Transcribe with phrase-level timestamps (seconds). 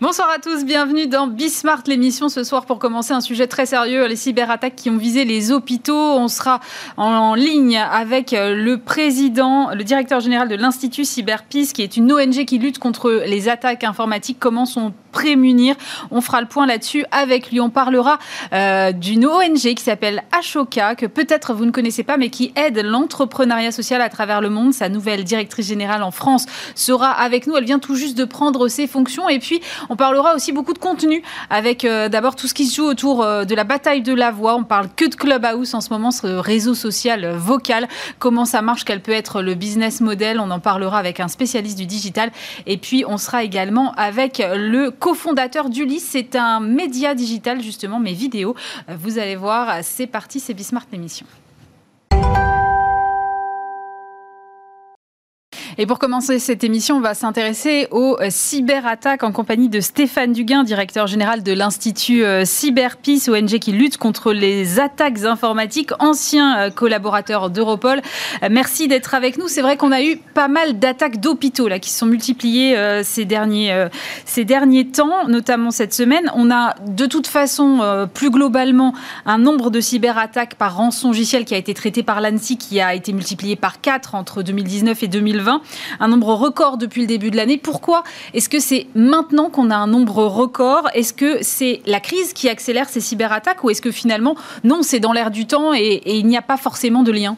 [0.00, 4.06] Bonsoir à tous, bienvenue dans Bismart, l'émission ce soir pour commencer un sujet très sérieux,
[4.06, 5.92] les cyberattaques qui ont visé les hôpitaux.
[5.92, 6.60] On sera
[6.96, 12.44] en ligne avec le président, le directeur général de l'Institut Cyberpeace, qui est une ONG
[12.44, 14.36] qui lutte contre les attaques informatiques.
[14.38, 15.74] Comment sont prémunir?
[16.10, 17.60] On fera le point là-dessus avec lui.
[17.60, 18.18] On parlera
[18.52, 22.78] euh, d'une ONG qui s'appelle Ashoka, que peut-être vous ne connaissez pas, mais qui aide
[22.84, 24.72] l'entrepreneuriat social à travers le monde.
[24.72, 27.56] Sa nouvelle directrice générale en France sera avec nous.
[27.56, 29.28] Elle vient tout juste de prendre ses fonctions.
[29.28, 32.76] Et puis, on parlera aussi beaucoup de contenu avec euh, d'abord tout ce qui se
[32.76, 34.54] joue autour euh, de la bataille de la voix.
[34.54, 37.88] On parle que de Clubhouse en ce moment, ce réseau social vocal.
[38.18, 40.40] Comment ça marche, quel peut être le business model?
[40.40, 42.30] On en parlera avec un spécialiste du digital.
[42.66, 46.08] Et puis, on sera également avec le cofondateur d'Ulysse.
[46.10, 48.54] C'est un média digital, justement, mais vidéo.
[48.88, 51.26] Vous allez voir, c'est parti, c'est Bismart l'émission.
[55.80, 60.64] Et pour commencer cette émission, on va s'intéresser aux cyberattaques en compagnie de Stéphane Duguin,
[60.64, 66.70] directeur général de l'Institut euh, Cyberpeace, ONG qui lutte contre les attaques informatiques, ancien euh,
[66.70, 68.02] collaborateur d'Europol.
[68.42, 69.46] Euh, merci d'être avec nous.
[69.46, 73.24] C'est vrai qu'on a eu pas mal d'attaques d'hôpitaux là qui se sont multipliées ces
[73.24, 73.86] derniers
[74.24, 76.30] ces derniers temps, notamment cette semaine.
[76.34, 78.94] On a de toute façon plus globalement
[79.26, 82.94] un nombre de cyberattaques par rançon logiciel qui a été traité par l'ANSI qui a
[82.94, 85.62] été multiplié par 4 entre 2019 et 2020
[86.00, 87.58] un nombre record depuis le début de l'année.
[87.58, 90.88] Pourquoi est-ce que c'est maintenant qu'on a un nombre record?
[90.94, 95.00] Est-ce que c'est la crise qui accélère ces cyberattaques ou est-ce que finalement, non, c'est
[95.00, 97.36] dans l'air du temps et, il n'y a pas forcément de lien?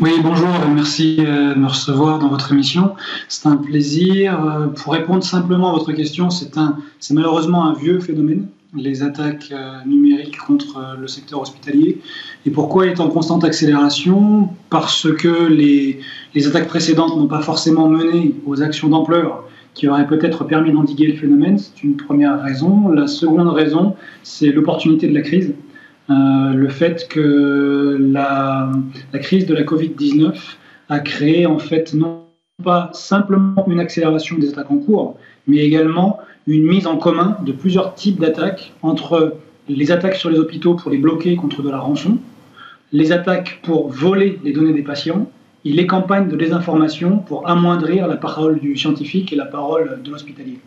[0.00, 2.94] Oui, bonjour, merci euh, de me recevoir dans votre émission.
[3.28, 4.40] C'est un plaisir.
[4.44, 6.54] Euh, pour répondre simplement à votre question, c'est
[7.10, 12.00] malheureusement un vieux phénomène les attaques euh, numériques contre euh, le secteur hospitalier.
[12.46, 14.48] Et pourquoi est en constante accélération?
[14.70, 16.00] Parce que les,
[16.34, 21.06] les attaques précédentes n'ont pas forcément mené aux actions d'ampleur qui auraient peut-être permis d'endiguer
[21.06, 21.58] le phénomène.
[21.58, 22.88] C'est une première raison.
[22.88, 25.54] La seconde raison, c'est l'opportunité de la crise.
[26.10, 28.70] Euh, le fait que la,
[29.12, 30.34] la crise de la Covid-19
[30.88, 32.24] a créé en fait non
[32.62, 37.52] pas simplement une accélération des attaques en cours, mais également une mise en commun de
[37.52, 39.36] plusieurs types d'attaques entre
[39.68, 42.18] les attaques sur les hôpitaux pour les bloquer contre de la rançon,
[42.92, 45.30] les attaques pour voler les données des patients
[45.64, 50.10] et les campagnes de désinformation pour amoindrir la parole du scientifique et la parole de
[50.10, 50.58] l'hospitalier.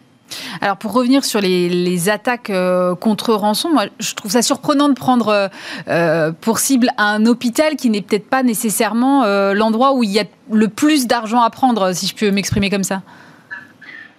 [0.62, 4.94] Alors pour revenir sur les, attaques euh, contre rançon, moi je trouve ça surprenant de
[4.94, 5.48] prendre euh,
[5.88, 10.26] euh, pour cible un hôpital qui n'est peut-être pas nécessairement l'endroit où il y a
[10.52, 13.02] le plus d'argent à prendre, si je peux m'exprimer comme ça.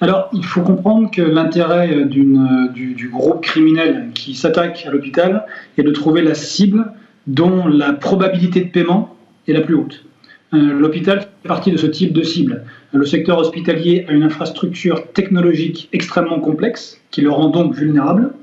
[0.05, 5.47] Alors, il faut comprendre que l'intérêt euh, euh, du, groupe criminel qui s'attaque à l'hôpital
[5.79, 6.93] est de trouver la cible
[7.27, 9.17] dont la probabilité de paiement
[9.49, 10.05] est la plus haute.
[10.53, 12.65] Euh, l'hôpital fait partie de ce type de cible.
[12.93, 18.35] Le secteur hospitalier a une infrastructure technologique extrêmement complexe qui le rend donc vulnérable,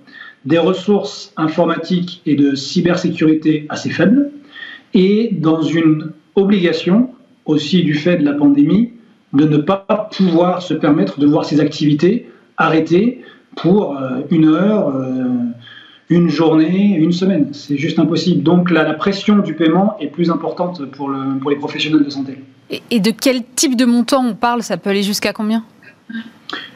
[0.46, 4.32] des ressources informatiques et de cybersécurité assez faibles,
[4.96, 7.12] et dans une obligation,
[7.46, 8.94] aussi du fait de la pandémie,
[9.34, 13.24] de ne pas pouvoir se permettre de voir ses activités arrêtées
[13.56, 15.28] pour euh, une heure, euh,
[16.10, 17.50] une journée, une semaine.
[17.54, 18.44] C'est juste impossible.
[18.44, 22.38] Donc la, pression du paiement est plus importante pour, le, pour les professionnels de santé.
[22.90, 24.64] Et, de quel type de montant on parle?
[24.64, 25.64] Ça peut aller jusqu'à combien?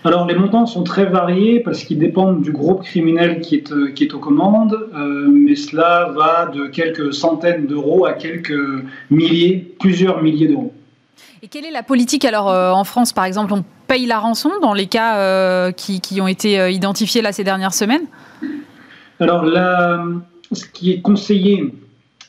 [0.06, 3.92] Alors les montants sont très variés parce qu'ils dépendent du groupe criminel qui est, euh,
[3.92, 4.78] qui est aux commandes,
[5.30, 8.58] mais cela va de quelques centaines d'euros à quelques
[9.10, 10.74] milliers, plusieurs milliers d'euros.
[11.44, 14.52] Et quelle est la politique alors euh, en France par exemple On paye la rançon
[14.62, 18.06] dans les cas euh, qui, ont été euh, identifiés là ces dernières semaines?
[19.20, 19.46] Alors
[20.52, 21.74] ce qui est conseillé,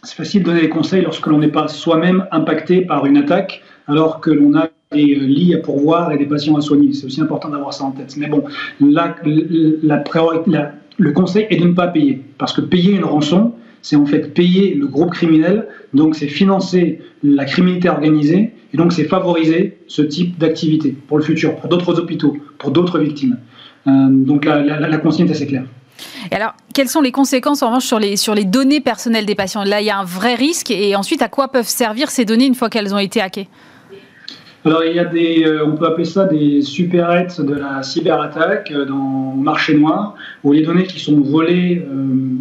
[0.03, 3.63] c'est facile de donner des conseils lorsque l'on n'est pas soi-même impacté par une attaque
[3.89, 6.93] alors que l'on a des lits à pourvoir et des patients à soigner.
[6.93, 8.17] C'est aussi important d'avoir ça en tête.
[8.17, 8.45] Mais bon,
[8.81, 9.17] la,
[10.99, 12.23] le conseil est de ne pas payer.
[12.39, 13.53] Parce que payer une rançon,
[13.87, 18.93] c'est en fait payer le groupe criminel, donc c'est financer la criminalité organisée et donc,
[18.93, 23.39] c'est favoriser ce type d'activité pour le futur, pour d'autres hôpitaux, pour d'autres victimes.
[23.87, 25.65] Euh, donc, la, la, consigne est assez claire.
[26.31, 29.35] Et alors, quelles sont les conséquences en revanche sur les, sur les données personnelles des
[29.35, 29.65] patients?
[29.65, 30.71] Là, il y a un vrai risque.
[30.71, 33.49] Et ensuite, à quoi peuvent servir ces données une fois qu'elles ont été hackées?
[34.67, 37.09] Alors, il y a des, euh, on peut appeler ça des super
[37.39, 40.15] de la cyberattaque euh, dans le marché noir,
[40.45, 41.87] où les données qui sont volées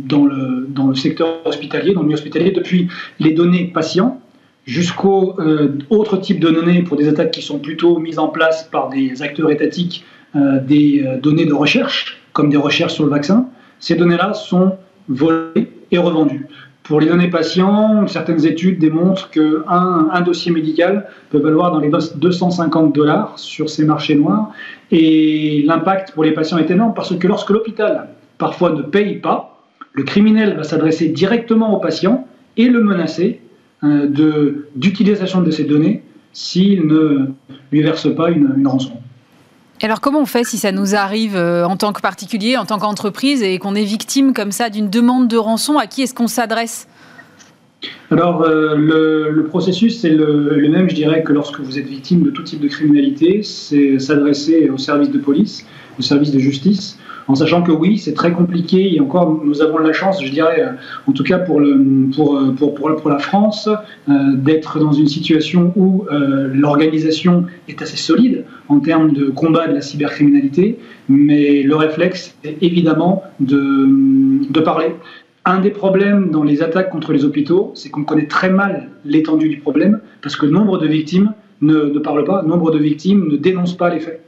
[0.06, 2.88] dans, le, dans le secteur hospitalier, dans le milieu hospitalier, depuis
[3.20, 4.22] les données patients,
[4.66, 8.64] jusqu'aux euh, autres types de données pour des attaques qui sont plutôt mises en place
[8.64, 10.04] par des acteurs étatiques,
[10.36, 13.48] euh, des euh, données de recherche, comme des recherches sur le vaccin.
[13.80, 14.78] Ces données-là sont
[15.08, 16.48] volées et revendues.
[16.86, 21.90] Pour les données patients, certaines études démontrent qu'un un dossier médical peut valoir dans les
[21.90, 24.52] 250 dollars sur ces marchés noirs.
[24.92, 29.64] Et l'impact pour les patients est énorme parce que lorsque l'hôpital parfois ne paye pas,
[29.94, 33.42] le criminel va s'adresser directement au patient et le menacer
[33.84, 34.08] euh,
[34.76, 36.04] d'utilisation de, ces données
[36.34, 37.32] s'il ne
[37.72, 38.94] lui verse pas une, une rançon.
[39.86, 42.80] Alors comment on fait si ça nous arrive euh, en tant que particulier, en tant
[42.80, 45.78] qu'entreprise et qu'on est victime comme ça d'une demande de rançon?
[45.78, 46.88] À qui est-ce qu'on s'adresse?
[48.10, 52.32] Alors, euh, le, processus, c'est le, même, je dirais, que lorsque vous êtes victime de
[52.32, 55.68] tout type de criminalité, c'est s'adresser au service de police,
[56.00, 56.98] au service de justice,
[57.28, 60.62] en sachant que oui, c'est très compliqué et encore nous avons la chance, je dirais,
[60.62, 60.72] euh,
[61.08, 61.62] en tout cas pour,
[62.16, 63.70] pour, pour, pour, la France,
[64.08, 69.82] d'être dans une situation où l'organisation est assez solide en termes de combat de la
[69.82, 70.80] cybercriminalité,
[71.10, 74.96] mais le réflexe est évidemment de, parler.
[75.46, 79.50] Un des problèmes dans les attaques contre les hôpitaux, c'est qu'on connaît très mal l'étendue
[79.50, 83.78] du problème parce que nombre de victimes ne parlent pas, nombre de victimes ne dénoncent
[83.78, 84.26] pas les faits.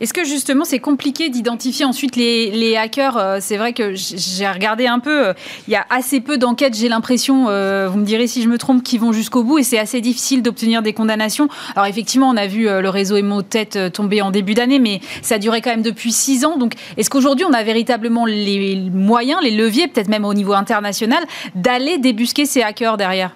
[0.00, 4.86] Est-ce que justement c'est compliqué d'identifier ensuite les, hackers euh, C'est vrai que j'ai regardé
[4.86, 5.32] un peu, euh,
[5.66, 8.58] il y a assez peu d'enquêtes, j'ai l'impression, euh, vous me direz si je me
[8.58, 11.48] trompe, qui vont jusqu'au bout et c'est assez difficile d'obtenir des condamnations.
[11.74, 15.60] Alors effectivement, on a vu le réseau Emotet tomber en début d'année, mais ça duré
[15.60, 16.56] quand même depuis six ans.
[16.56, 21.24] Donc est-ce qu'aujourd'hui on a véritablement les moyens, les leviers, peut-être même au niveau international,
[21.54, 23.34] d'aller débusquer ces hackers derrière?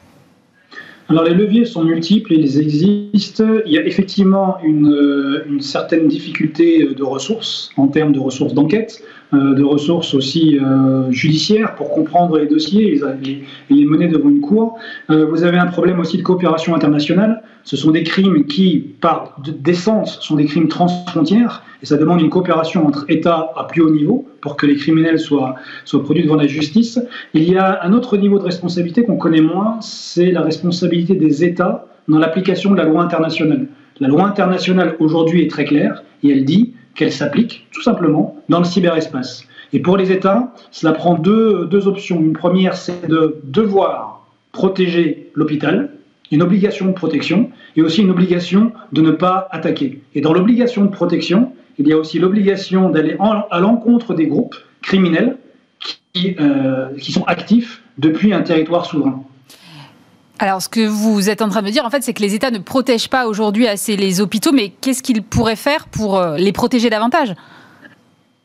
[1.11, 3.45] Alors les leviers sont multiples, ils existent.
[3.67, 9.03] Il y a effectivement une, euh, certaine difficulté de ressources en termes de ressources d'enquête,
[9.35, 14.41] euh, de ressources aussi euh, judiciaires pour comprendre les dossiers et les mener devant une
[14.41, 14.79] cour.
[15.09, 17.43] Vous avez un problème aussi de coopération internationale.
[17.65, 22.29] Ce sont des crimes qui, par d'essence, sont des crimes transfrontières et ça demande une
[22.29, 25.57] coopération entre États à plus haut niveau pour que les criminels soient,
[25.87, 27.01] soient produits devant la justice.
[27.33, 31.43] Il y a un autre niveau de responsabilité qu'on connaît moins, c'est la responsabilité des
[31.43, 33.67] États dans l'application de la loi internationale.
[34.01, 38.59] La loi internationale aujourd'hui est très claire et elle dit qu'elle s'applique tout simplement dans
[38.59, 39.47] le cyberespace.
[39.73, 42.21] Et pour les États, cela prend deux, deux options.
[42.21, 45.91] Une première, c'est de devoir protéger l'hôpital,
[46.31, 50.03] une obligation de protection, et aussi une obligation de ne pas attaquer.
[50.15, 53.17] Et dans l'obligation de protection, il y a aussi l'obligation d'aller
[53.51, 55.37] à l'encontre des groupes criminels
[56.13, 59.23] qui, euh, qui sont actifs depuis un territoire souverain.
[60.39, 62.35] Alors, ce que vous êtes en train de me dire, en fait, c'est que les
[62.35, 66.37] États ne protègent pas aujourd'hui assez les hôpitaux, mais qu'est-ce qu'ils pourraient faire pour euh,
[66.37, 67.35] les protéger davantage?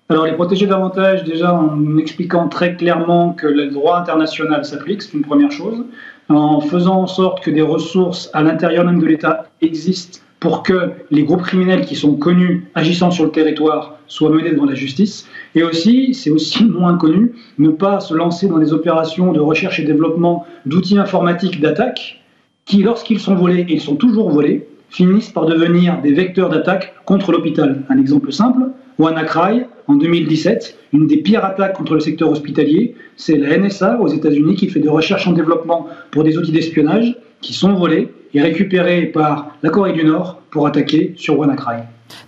[0.10, 5.14] Alors, les protéger davantage, déjà en expliquant très clairement que le droit international s'applique, c'est
[5.14, 5.84] une première chose,
[6.30, 10.92] en faisant en sorte que des ressources à l'intérieur même de l'État existent pour que
[11.12, 15.28] les groupes criminels qui sont connus agissant sur le territoire soient menés devant la justice.
[15.56, 19.80] Et aussi, c'est aussi moins connu, ne pas se lancer dans des opérations de recherche
[19.80, 22.22] et développement d'outils informatiques d'attaque
[22.66, 26.94] qui, lorsqu'ils sont volés, et ils sont toujours volés, finissent par devenir des vecteurs d'attaque
[27.06, 27.84] contre l'hôpital.
[27.90, 33.38] Un exemple simple, WannaCry, en 2017, une des pires attaques contre le secteur hospitalier, c'est
[33.38, 37.54] la NSA aux États-Unis qui fait des recherches en développement pour des outils d'espionnage qui
[37.54, 41.78] sont volés et récupérés par la Corée du Nord pour attaquer sur WannaCry.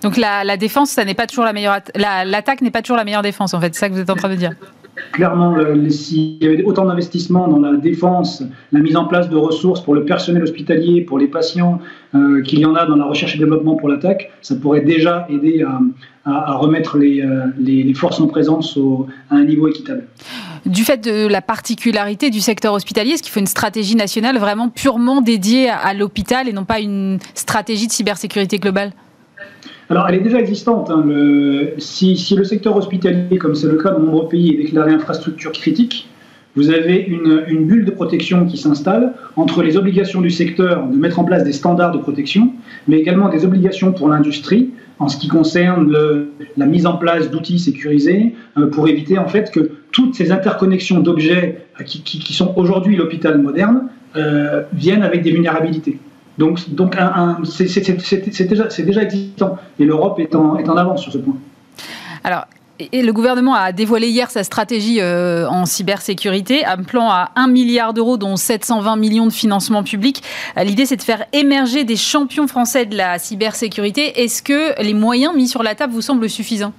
[0.03, 3.23] Donc la, défense, ça n'est pas toujours la meilleure l'attaque n'est pas toujours la meilleure
[3.23, 4.51] défense en fait, c'est ça que vous êtes en train de dire.
[5.13, 5.55] Clairement,
[5.89, 9.93] s'il y avait autant d'investissements dans la défense, la mise en place de ressources pour
[9.93, 11.79] le personnel hospitalier, pour les patients,
[12.13, 15.27] euh, qu'il y en a dans la recherche et développement pour l'attaque, ça pourrait déjà
[15.29, 15.63] aider
[16.25, 18.77] à, remettre euh, les, forces en présence
[19.29, 20.03] à un niveau équitable.
[20.65, 24.69] Du fait de la particularité du secteur hospitalier, est-ce qu'il faut une stratégie nationale vraiment
[24.69, 28.91] purement dédiée à l'hôpital et non pas une stratégie de cybersécurité globale?
[29.91, 30.89] Alors, elle est déjà existante.
[30.89, 31.03] Hein,
[31.77, 35.51] si, le secteur hospitalier, comme c'est le cas dans de nombreux pays, est déclaré infrastructure
[35.51, 36.07] critique,
[36.55, 41.19] vous avez une, bulle de protection qui s'installe entre les obligations du secteur de mettre
[41.19, 42.53] en place des standards de protection,
[42.87, 45.93] mais également des obligations pour l'industrie en ce qui concerne
[46.55, 50.99] la mise en place d'outils sécurisés euh, pour éviter en fait que toutes ces interconnexions
[50.99, 55.97] d'objets euh, qui, sont aujourd'hui l'hôpital moderne euh, viennent avec des vulnérabilités.
[56.41, 56.95] Donc, donc
[57.43, 59.59] c'est déjà, existant.
[59.79, 61.35] Et l'Europe est en, avance sur ce point.
[62.23, 62.45] Alors,
[62.91, 67.93] le gouvernement a dévoilé hier sa stratégie euh, en cybersécurité, un plan à 1 milliard
[67.93, 70.23] d'euros, dont 720 millions de financement public.
[70.57, 74.23] Euh, l'idée, c'est de faire émerger des champions français de la cybersécurité.
[74.23, 76.73] Est-ce que les moyens mis sur la table vous semblent suffisants?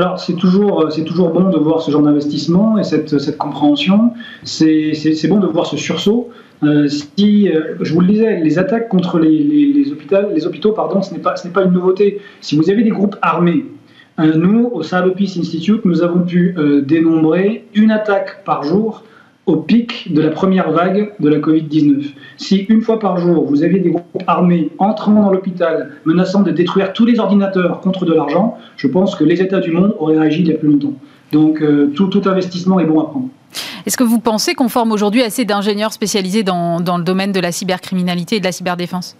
[0.00, 4.12] Alors, c'est toujours, c'est toujours bon de voir ce genre d'investissement et cette, cette compréhension.
[4.44, 6.30] C'est bon de voir ce sursaut.
[6.62, 10.72] Euh, si, euh, je vous le disais, les attaques contre les, les, hôpitaux, les hôpitaux,
[10.72, 12.20] pardon, ce n'est pas, pas une nouveauté.
[12.40, 13.66] Si vous avez des groupes armés,
[14.18, 16.54] euh, nous, au Peace Institute, nous avons pu
[16.86, 19.04] dénombrer une attaque par jour
[19.46, 22.12] au pic de la première vague de la Covid-19.
[22.36, 26.50] Si une fois par jour, vous aviez des groupes armés entrant dans l'hôpital, menaçant de
[26.50, 30.18] détruire tous les ordinateurs contre de l'argent, je pense que les États du monde auraient
[30.18, 30.94] réagi il y a plus longtemps.
[31.32, 33.28] Donc euh, tout, investissement est bon à prendre.
[33.86, 37.40] Est-ce que vous pensez qu'on forme aujourd'hui assez d'ingénieurs spécialisés dans, dans, le domaine de
[37.40, 39.16] la cybercriminalité et de la cyberdéfense?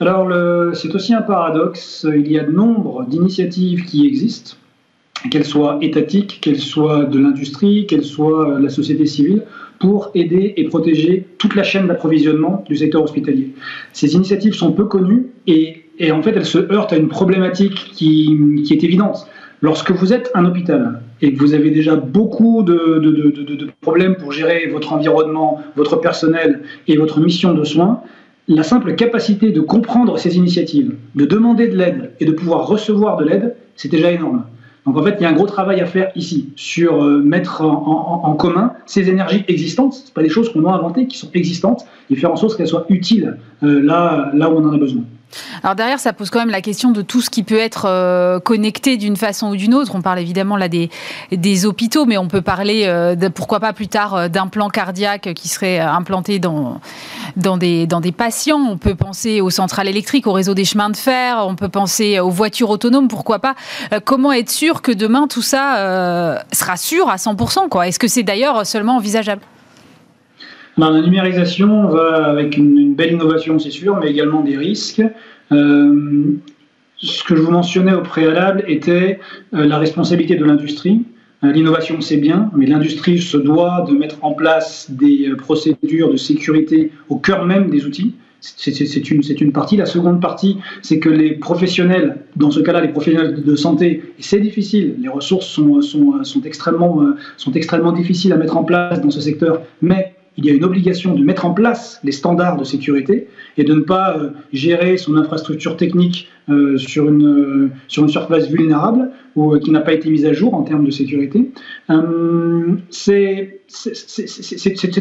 [0.00, 0.28] Alors
[0.74, 2.04] c'est aussi un paradoxe.
[2.14, 4.56] Il y a de nombre d'initiatives qui existent
[5.30, 9.42] qu'elles soient étatiques, qu'elles soient de l'industrie, qu'elles soient la société civile,
[9.78, 13.50] pour aider et protéger toute la chaîne d'approvisionnement du secteur hospitalier.
[13.92, 18.64] Ces initiatives sont peu connues et, en fait elles se heurtent à une problématique qui,
[18.70, 19.26] est évidente.
[19.60, 24.32] Lorsque vous êtes un hôpital et que vous avez déjà beaucoup de, de, problèmes pour
[24.32, 28.02] gérer votre environnement, votre personnel et votre mission de soins,
[28.46, 33.16] la simple capacité de comprendre ces initiatives, de demander de l'aide et de pouvoir recevoir
[33.16, 34.44] de l'aide, c'est déjà énorme.
[34.86, 37.62] Donc en fait, il y a un gros travail à faire ici sur euh, mettre
[37.62, 39.94] en, commun ces énergies existantes.
[39.94, 42.68] Ce pas des choses qu'on a inventées, qui sont existantes, et faire en sorte qu'elles
[42.68, 45.02] soient utiles euh, là, là où on en a besoin.
[45.62, 48.40] Alors derrière, ça pose quand même la question de tout ce qui peut être euh,
[48.40, 49.94] connecté d'une façon ou d'une autre.
[49.94, 54.14] On parle évidemment là des, hôpitaux, mais on peut parler, euh, pourquoi pas plus tard,
[54.14, 56.80] euh, d'implants cardiaques qui seraient implantés dans,
[57.36, 58.60] dans des patients.
[58.60, 62.20] On peut penser aux centrales électriques, au réseau des chemins de fer, on peut penser
[62.20, 63.54] aux voitures autonomes, pourquoi pas.
[64.04, 68.66] comment être sûr que demain tout ça sera sûr à 100% Est-ce que c'est d'ailleurs
[68.66, 69.42] seulement envisageable?
[70.76, 75.02] La numérisation va avec une, belle innovation, c'est sûr, mais également des risques.
[75.52, 76.32] Euh,
[76.96, 79.18] ce que je vous mentionnais au préalable était
[79.54, 81.04] euh, la responsabilité de l'industrie.
[81.42, 86.16] Euh, l'innovation, c'est bien, mais l'industrie se doit de mettre en place des procédures de
[86.16, 88.14] sécurité au cœur même des outils.
[88.40, 89.76] C'est une, une, partie.
[89.78, 94.22] La seconde partie, c'est que les professionnels, dans ce cas-là, les professionnels de santé, et
[94.22, 97.06] c'est difficile, les ressources sont, sont, sont, extrêmement,
[97.38, 100.64] sont extrêmement difficiles à mettre en place dans ce secteur, mais il y a une
[100.64, 104.96] obligation de mettre en place les standards de sécurité et de ne pas euh, gérer
[104.96, 109.92] son infrastructure technique euh, sur, une, euh, sur une surface vulnérable ou qui n'a pas
[109.92, 111.50] été mise à jour en termes de sécurité.
[112.90, 113.60] c'est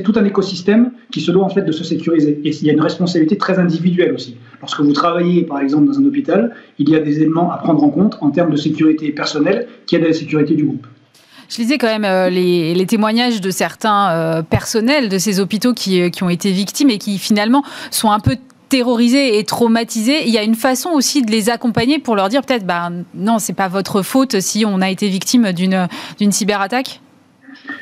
[0.03, 2.39] tout un écosystème qui se doit en fait de se sécuriser.
[2.43, 4.37] Et il y a une responsabilité très individuelle aussi.
[4.61, 7.83] Lorsque vous travaillez par exemple dans un hôpital, il y a des éléments à prendre
[7.83, 10.87] en compte en termes de sécurité personnelle qui aident à la sécurité du groupe.
[11.53, 16.09] Je lisais quand même euh, les, témoignages de certains euh, personnels de ces hôpitaux euh,
[16.09, 18.37] qui, ont été victimes et qui finalement sont un peu
[18.69, 20.23] terrorisés et traumatisés.
[20.25, 23.37] Il y a une façon aussi de les accompagner pour leur dire peut-être, bah, non,
[23.37, 25.87] c'est pas votre faute si on a été victime d'une,
[26.31, 27.01] cyberattaque?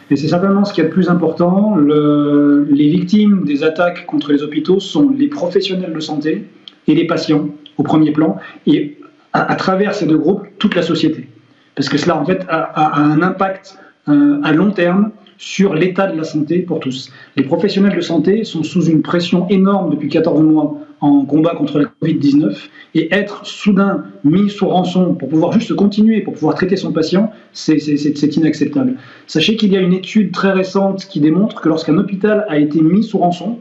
[0.10, 1.78] Et c'est certainement ce qui est le plus important.
[1.78, 6.46] les victimes des attaques contre les hôpitaux sont les professionnels de santé
[6.90, 7.48] et les patients
[7.78, 8.36] au premier plan,
[8.68, 8.98] et
[9.32, 11.30] à travers ces deux groupes, toute la société
[11.76, 13.78] parce que cela en fait a, un impact
[14.10, 17.12] euh, à long terme sur l'état de la santé pour tous.
[17.36, 21.80] Les professionnels de santé sont sous une pression énorme depuis 14 mois en combat contre
[21.80, 22.56] la Covid-19
[22.94, 27.32] et être soudain mis sous rançon pour pouvoir juste continuer, pour pouvoir traiter son patient,
[27.54, 27.78] c'est
[28.36, 28.98] inacceptable.
[29.26, 32.80] Sachez qu'il y a une étude très récente qui démontre que lorsqu'un hôpital a été
[32.82, 33.58] mis sous rançon,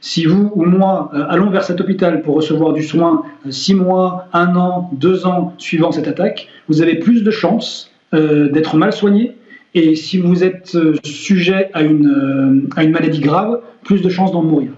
[0.00, 3.74] si vous ou moi euh, allons vers cet hôpital pour recevoir du soin euh, six
[3.74, 8.76] mois, un an, deux ans suivant cette attaque, vous avez plus de chances euh, d'être
[8.76, 9.36] mal soigné.
[9.74, 10.74] Et si vous êtes
[11.04, 14.70] sujet à une, à une maladie grave, plus de chances d'en mourir.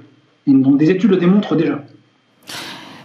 [0.48, 1.84] donc des études le démontrent déjà.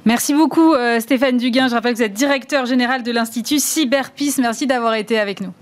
[0.03, 1.67] Merci beaucoup Stéphane Duguin.
[1.67, 4.39] Je rappelle que vous êtes directeur général de l'Institut Cyberpeace.
[4.39, 5.53] Merci d'avoir été avec nous.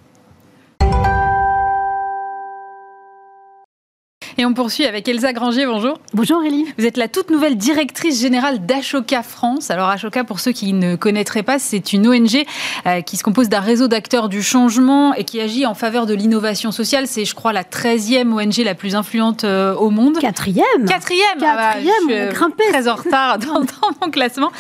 [4.42, 6.00] Et on poursuit avec Elsa Granger, bonjour.
[6.16, 6.66] Bonjour Aurélie.
[6.80, 9.70] Vous êtes la toute nouvelle directrice générale d'Ashoka France.
[9.70, 12.44] Alors Ashoka, pour ceux qui ne connaîtraient pas, c'est une ONG
[12.88, 16.16] euh, qui se compose d'un réseau d'acteurs du changement et qui agit en faveur de
[16.16, 17.06] l'innovation sociale.
[17.06, 20.18] C'est, je crois, la 13e ONG la plus influente euh, au monde.
[20.18, 22.64] Quatrième Quatrième ah bah, Quatrième, grimpé.
[22.72, 23.62] Très en retard dans,
[24.02, 24.52] mon classement.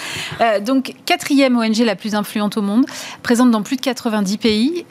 [0.42, 2.86] Euh, donc, quatrième ONG la plus influente au monde,
[3.24, 4.86] présente dans plus de 90 pays.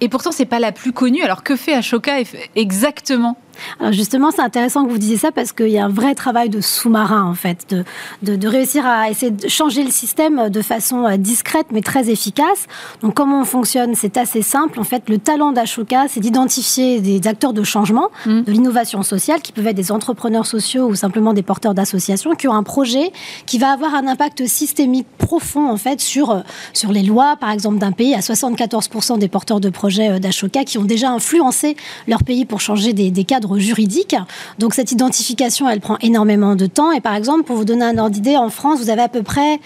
[0.00, 1.22] et pourtant, c'est pas la plus connue.
[1.22, 2.14] Alors, que fait Ashoka
[2.56, 3.36] exactement?
[3.80, 6.48] Alors justement, c'est intéressant que vous disiez ça parce qu'il y a un vrai travail
[6.48, 7.84] de sous-marin en fait, de,
[8.22, 12.10] de, de, réussir à essayer de changer le système de façon euh, discrète mais très
[12.10, 12.66] efficace.
[13.02, 14.80] Donc comment on fonctionne C'est assez simple.
[14.80, 18.42] En fait, le talent d'Ashoka, c'est d'identifier des acteurs de changement, mmh.
[18.42, 22.48] de l'innovation sociale, qui peuvent être des entrepreneurs sociaux ou simplement des porteurs d'associations, qui
[22.48, 23.12] ont un projet
[23.46, 26.40] qui va avoir un impact systémique profond en fait sur, euh,
[26.72, 28.14] sur les lois, par exemple, d'un pays.
[28.14, 31.76] À 74% des porteurs de projets euh, d'Ashoka qui ont déjà influencé
[32.08, 34.16] leur pays pour changer des, des cadres juridique.
[34.58, 36.92] Donc cette identification, elle prend énormément de temps.
[36.92, 39.22] Et par exemple, pour vous donner un ordre d'idée, en France, vous avez à peu
[39.22, 39.60] près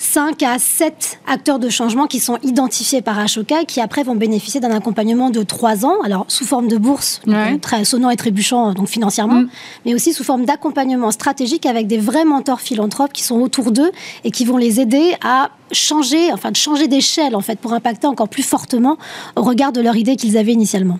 [0.00, 4.58] 5 à 7 acteurs de changement qui sont identifiés par Ashoka, qui après vont bénéficier
[4.58, 7.20] d'un accompagnement de 3 ans, alors sous forme de bourse,
[7.60, 9.48] très sonnant et trébuchant donc financièrement, mm.
[9.84, 13.92] mais aussi sous forme d'accompagnement stratégique avec des vrais mentors philanthropes qui sont autour d'eux
[14.24, 18.06] et qui vont les aider à changer, enfin de changer d'échelle en fait pour impacter
[18.06, 18.96] encore plus fortement
[19.36, 20.98] au regard de leur idée qu'ils avaient initialement.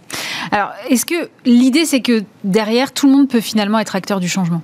[0.53, 4.29] Alors, est-ce que l'idée c'est que derrière tout le monde peut finalement être acteur du
[4.29, 4.61] changement?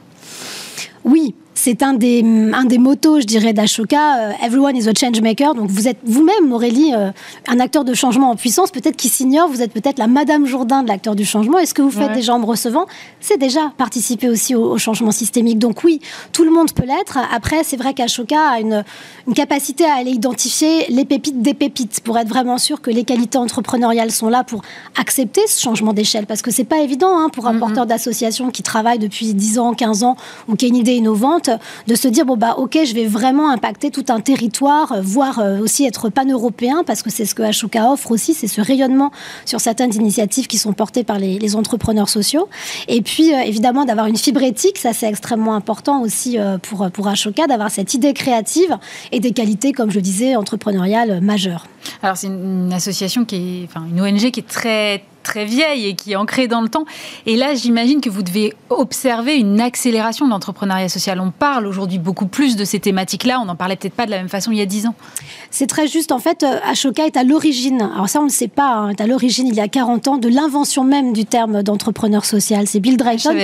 [1.05, 2.23] Oui, c'est un des,
[2.53, 4.19] un des motos, je dirais, d'Ashoka.
[4.19, 5.55] Euh, everyone is a change maker.
[5.55, 7.11] Donc vous êtes vous-même, Aurélie, euh,
[7.49, 8.71] un acteur de changement en puissance.
[8.71, 11.59] Peut-être qui s'ignore, vous êtes peut-être la Madame Jourdain de l'acteur du changement.
[11.59, 12.87] Est-ce que vous faites déjà en me recevant
[13.21, 15.59] C'est déjà participer aussi au, changement systémique.
[15.59, 16.01] Donc oui,
[16.33, 17.19] tout le monde peut l'être.
[17.35, 18.85] Après, c'est vrai qu'Ashoka a une,
[19.27, 23.05] une capacité à aller identifier les pépites des pépites pour être vraiment sûr que les
[23.05, 24.61] qualités entrepreneuriales sont là pour
[25.01, 26.27] accepter ce changement d'échelle.
[26.27, 29.73] Parce que c'est pas évident hein, pour un porteur d'association qui travaille depuis 10 ans,
[29.73, 30.17] 15 ans
[30.49, 31.46] ou qui a une idée innovante
[31.87, 35.39] de se dire bon bah ok, je vais vraiment impacter tout un territoire, euh, voire
[35.39, 39.11] euh, aussi être pan-européen, parce que c'est ce que Ashoka offre aussi, c'est ce rayonnement
[39.45, 42.49] sur certaines initiatives qui sont portées par les, entrepreneurs sociaux.
[42.89, 47.07] Et puis euh, évidemment d'avoir une fibre éthique, ça c'est extrêmement important aussi pour, pour
[47.09, 48.77] Ashoka, d'avoir cette idée créative
[49.13, 51.67] et des qualités, comme je le disais, entrepreneuriales majeures.
[52.03, 55.95] Alors c'est une association qui est, enfin une ONG qui est très très vieille et
[55.95, 56.85] qui est ancrée dans le temps.
[57.27, 61.21] Et là, j'imagine que vous devez observer une accélération de l'entrepreneuriat social.
[61.21, 63.41] On parle aujourd'hui beaucoup plus de ces thématiques-là.
[63.41, 64.95] On n'en parlait peut-être pas de la même façon il y a dix ans.
[65.51, 66.13] C'est très juste.
[66.13, 68.91] En fait, euh, Ashoka est à l'origine, alors ça on ne le sait pas, hein,
[68.91, 72.67] est à l'origine il y a 40 ans de l'invention même du terme d'entrepreneur social.
[72.67, 73.35] C'est Bill Drayton,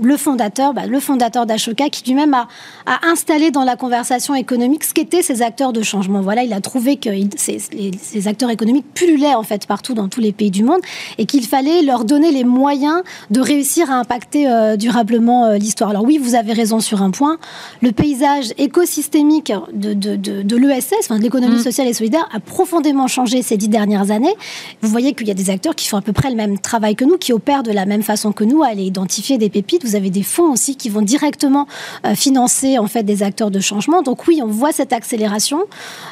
[0.00, 2.48] le fondateur, bah, le fondateur d'Ashoka, qui lui-même a,
[2.86, 6.20] a, installé dans la conversation économique ce qu'étaient ces acteurs de changement.
[6.20, 10.20] Voilà, il a trouvé que ces, ces acteurs économiques pullulaient en fait partout dans tous
[10.20, 10.80] les pays du monde
[11.18, 15.90] et qu'il fallait leur donner les moyens de réussir à impacter euh, durablement euh, l'histoire.
[15.90, 17.38] Alors oui, vous avez raison sur un point.
[17.82, 21.62] Le paysage écosystémique de, de, de, l'ESS, enfin de l'économie mm.
[21.62, 24.34] sociale et solidaire, a profondément changé ces dix dernières années.
[24.82, 26.96] Vous voyez qu'il y a des acteurs qui font à peu près le même travail
[26.96, 29.84] que nous, qui opèrent de la même façon que nous à aller identifier des pépites.
[29.84, 31.68] Vous avez des fonds aussi qui vont directement
[32.06, 34.02] euh, financer en fait des acteurs de changement.
[34.02, 35.60] Donc oui, on voit cette accélération,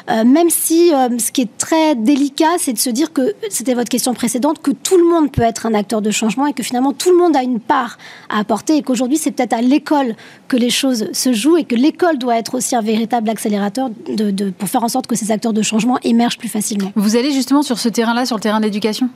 [0.07, 4.13] même si ce qui est très délicat, c'est de se dire que c'était votre question
[4.13, 7.11] précédente, que tout le monde peut être un acteur de changement et que finalement tout
[7.11, 7.97] le monde a une part
[8.29, 10.15] à apporter et qu'aujourd'hui c'est peut-être à l'école
[10.47, 14.49] que les choses se jouent et que l'école doit être aussi un véritable accélérateur de,
[14.51, 16.91] pour faire en sorte que ces acteurs de changement émergent plus facilement.
[16.95, 19.09] Vous allez justement sur ce terrain-là, sur le terrain de l'éducation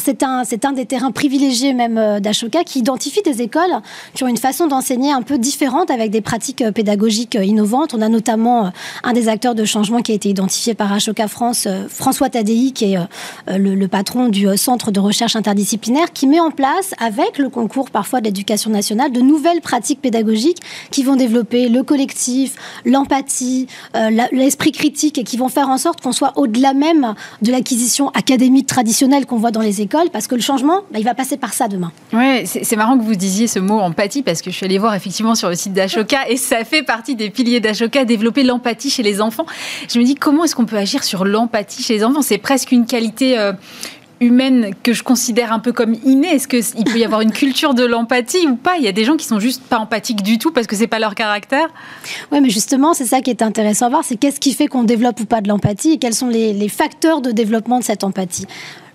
[0.00, 3.80] c'est un, des terrains privilégiés même euh, d'Ashoka qui identifie des écoles
[4.14, 7.94] qui ont une façon d'enseigner un peu différente avec des pratiques euh, pédagogiques euh, innovantes.
[7.94, 8.72] On a notamment
[9.02, 12.92] un des acteurs de changement qui a été identifié par Ashoka France, François Tadei, qui
[12.92, 12.98] est
[13.48, 17.90] le, le patron du Centre de recherche interdisciplinaire, qui met en place, avec le concours
[17.90, 20.58] parfois de l'éducation nationale, de nouvelles pratiques pédagogiques
[20.90, 23.66] qui vont développer le collectif, l'empathie,
[24.32, 28.66] l'esprit critique et qui vont faire en sorte qu'on soit au-delà même de l'acquisition académique
[28.66, 31.52] traditionnelle qu'on voit dans les écoles, parce que le changement, bah, il va passer par
[31.52, 31.92] ça demain.
[32.12, 34.94] Oui, c'est marrant que vous disiez ce mot empathie, parce que je suis allée voir
[34.94, 39.02] effectivement sur le site d'Ashoka, et ça fait partie des piliers d'Ashoka, développer l'empathie chez
[39.02, 39.46] les enfants.
[39.88, 42.22] Je me dis, comment est-ce qu'on peut agir sur l'empathie chez les enfants?
[42.22, 43.38] C'est presque une qualité...
[43.38, 43.52] Euh,
[44.20, 47.74] humaine que je considère un peu comme innée Est-ce qu'il peut y avoir une culture
[47.74, 48.76] de l'empathie ou pas?
[48.78, 50.86] Il y a des gens qui sont juste pas empathiques du tout parce que c'est
[50.86, 51.68] pas leur caractère.
[52.32, 54.84] Oui, mais justement, c'est ça qui est intéressant à voir, c'est qu'est-ce qui fait qu'on
[54.84, 58.46] développe ou pas de l'empathie et quels sont les facteurs de développement de cette empathie?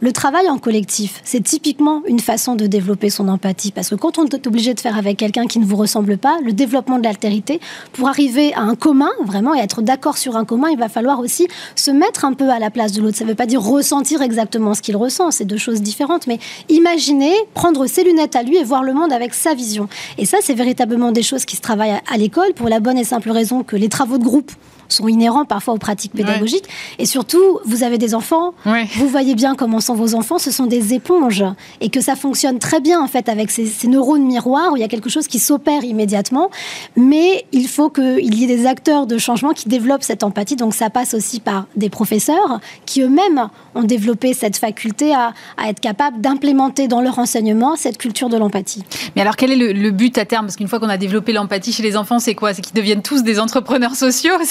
[0.04, 3.72] Le travail en collectif, c'est typiquement une façon de développer son empathie.
[3.72, 6.40] Parce que quand on est obligé de faire avec quelqu'un qui ne vous ressemble pas,
[6.44, 7.62] le développement de l'altérité,
[7.94, 11.22] pour arriver à un commun, vraiment, et être d'accord sur un commun, il va falloir
[11.22, 13.16] aussi se mettre un peu à la place de l'autre.
[13.16, 16.40] Ça ne veut pas dire ressentir exactement ce qu'il ressent, c'est deux choses différentes, mais
[16.68, 19.88] imaginer, prendre ses lunettes à lui et voir le monde avec sa vision.
[20.18, 23.06] Et ça, c'est véritablement des choses qui se travaillent à l'école pour la bonne et
[23.06, 24.52] simple raison que les travaux de groupe
[24.94, 26.66] sont inhérents parfois aux pratiques pédagogiques.
[27.00, 30.66] Et surtout, vous avez des enfants, vous voyez bien comment sont vos enfants, ce sont
[30.66, 31.44] des éponges.
[31.82, 34.84] Et que ça fonctionne très bien, en fait, avec ces, neurones miroirs où il y
[34.84, 36.50] a quelque chose qui s'opère immédiatement.
[36.96, 40.56] Mais il faut qu'il y ait des acteurs de changement qui développent cette empathie.
[40.56, 45.34] Donc ça passe aussi par des professeurs qui eux-mêmes ont développé cette faculté à,
[45.68, 48.84] être capables d'implémenter dans leur enseignement cette culture de l'empathie.
[49.16, 50.46] Mais alors, quel est le, but à terme?
[50.46, 52.54] Parce qu'une fois qu'on a développé l'empathie chez les enfants, c'est quoi?
[52.54, 54.34] C'est qu'ils deviennent tous des entrepreneurs sociaux?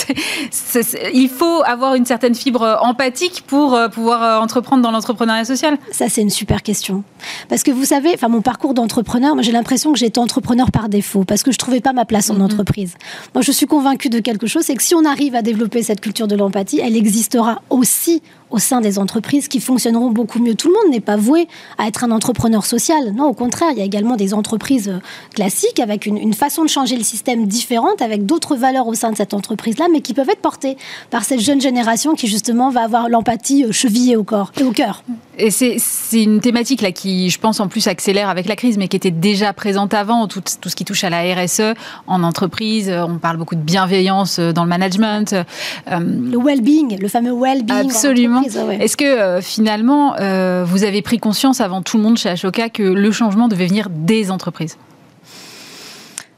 [1.14, 5.78] il faut avoir une certaine fibre empathique pour euh, pouvoir euh, entreprendre dans l'entrepreneuriat social
[5.90, 7.04] Ça, c'est une super question.
[7.48, 11.24] Parce que vous savez, enfin, mon parcours d'entrepreneur, j'ai l'impression que j'étais entrepreneur par défaut,
[11.24, 12.42] parce que je trouvais pas ma place en mhm.
[12.42, 12.94] entreprise.
[13.34, 16.00] Moi, je suis convaincue de quelque chose, c'est que si on arrive à développer cette
[16.00, 20.54] culture de l'empathie, elle existera aussi au sein des entreprises qui fonctionneront beaucoup mieux.
[20.54, 23.12] Tout le monde n'est pas voué à être un entrepreneur social.
[23.14, 25.00] Non, au contraire, il y a également des entreprises euh,
[25.34, 29.16] classiques avec une, façon de changer le système différente, avec d'autres valeurs au sein de
[29.16, 30.76] cette entreprise-là, mais qui peuvent être portées
[31.10, 34.72] par cette jeune génération qui justement va avoir l'empathie euh, chevillée au corps et au
[34.72, 35.02] cœur.
[35.38, 35.78] Et c'est
[36.12, 39.10] une thématique là qui, je pense, en plus accélère avec la crise, mais qui était
[39.10, 41.74] déjà présente avant, tout, tout ce qui touche à la RSE
[42.06, 42.90] en entreprise.
[42.90, 45.34] On parle beaucoup de bienveillance dans le management.
[45.86, 47.86] Le well-being, le fameux well-being.
[47.86, 48.41] Absolument.
[48.44, 52.68] Est-ce que euh, finalement, euh, vous avez pris conscience avant tout le monde chez Ashoka
[52.68, 54.76] que le changement devait venir des entreprises?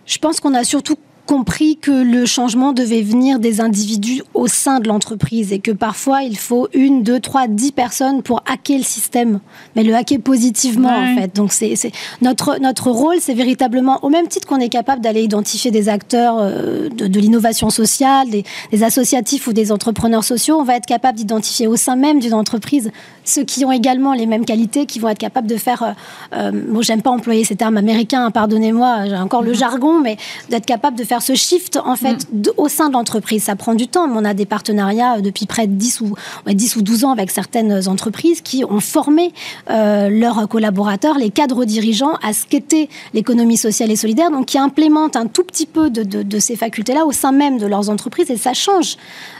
[0.06, 4.80] Je pense qu'on a surtout compris que le changement devait venir des individus au sein
[4.80, 8.84] de l'entreprise et que parfois il faut une, deux, trois, dix personnes pour hacker le
[8.84, 9.40] système,
[9.74, 11.34] mais le hacker positivement en fait.
[11.34, 11.74] Donc c'est
[12.20, 16.36] notre notre rôle, c'est véritablement au même titre qu'on est capable d'aller identifier des acteurs
[16.38, 18.44] euh, de, l'innovation sociale, des,
[18.82, 22.90] associatifs ou des entrepreneurs sociaux, on va être capable d'identifier au sein même d'une entreprise
[23.24, 25.82] ceux qui ont également les mêmes qualités, qui vont être capables de faire.
[25.82, 25.92] Euh,
[26.36, 30.16] euh moi, j'aime pas employer ces termes américains, pardonnez-moi, j'ai encore le jargon, mais
[30.50, 32.50] d'être capable de faire ce shift en fait mm.
[32.56, 33.44] au sein de l'entreprise.
[33.44, 36.14] Ça prend du temps, mais on a des partenariats euh, depuis près de 10 ou,
[36.46, 39.32] 10 ou 12 ans avec certaines entreprises qui ont formé
[39.70, 44.58] euh, leurs collaborateurs, les cadres dirigeants, à ce qu'était l'économie sociale et solidaire, donc qui
[44.58, 48.30] implémentent un tout petit peu de, de, ces facultés-là au sein même de leurs entreprises
[48.30, 48.96] et ça change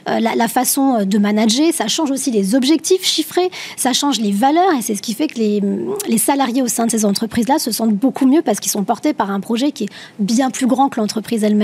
[0.08, 4.32] euh, la, la, façon de manager, ça change aussi les objectifs chiffrés, ça change les
[4.32, 5.62] valeurs et c'est ce qui fait que les,
[6.08, 9.12] les salariés au sein de ces entreprises-là se sentent beaucoup mieux parce qu'ils sont portés
[9.12, 11.63] par un projet qui est bien plus grand que l'entreprise elle-même.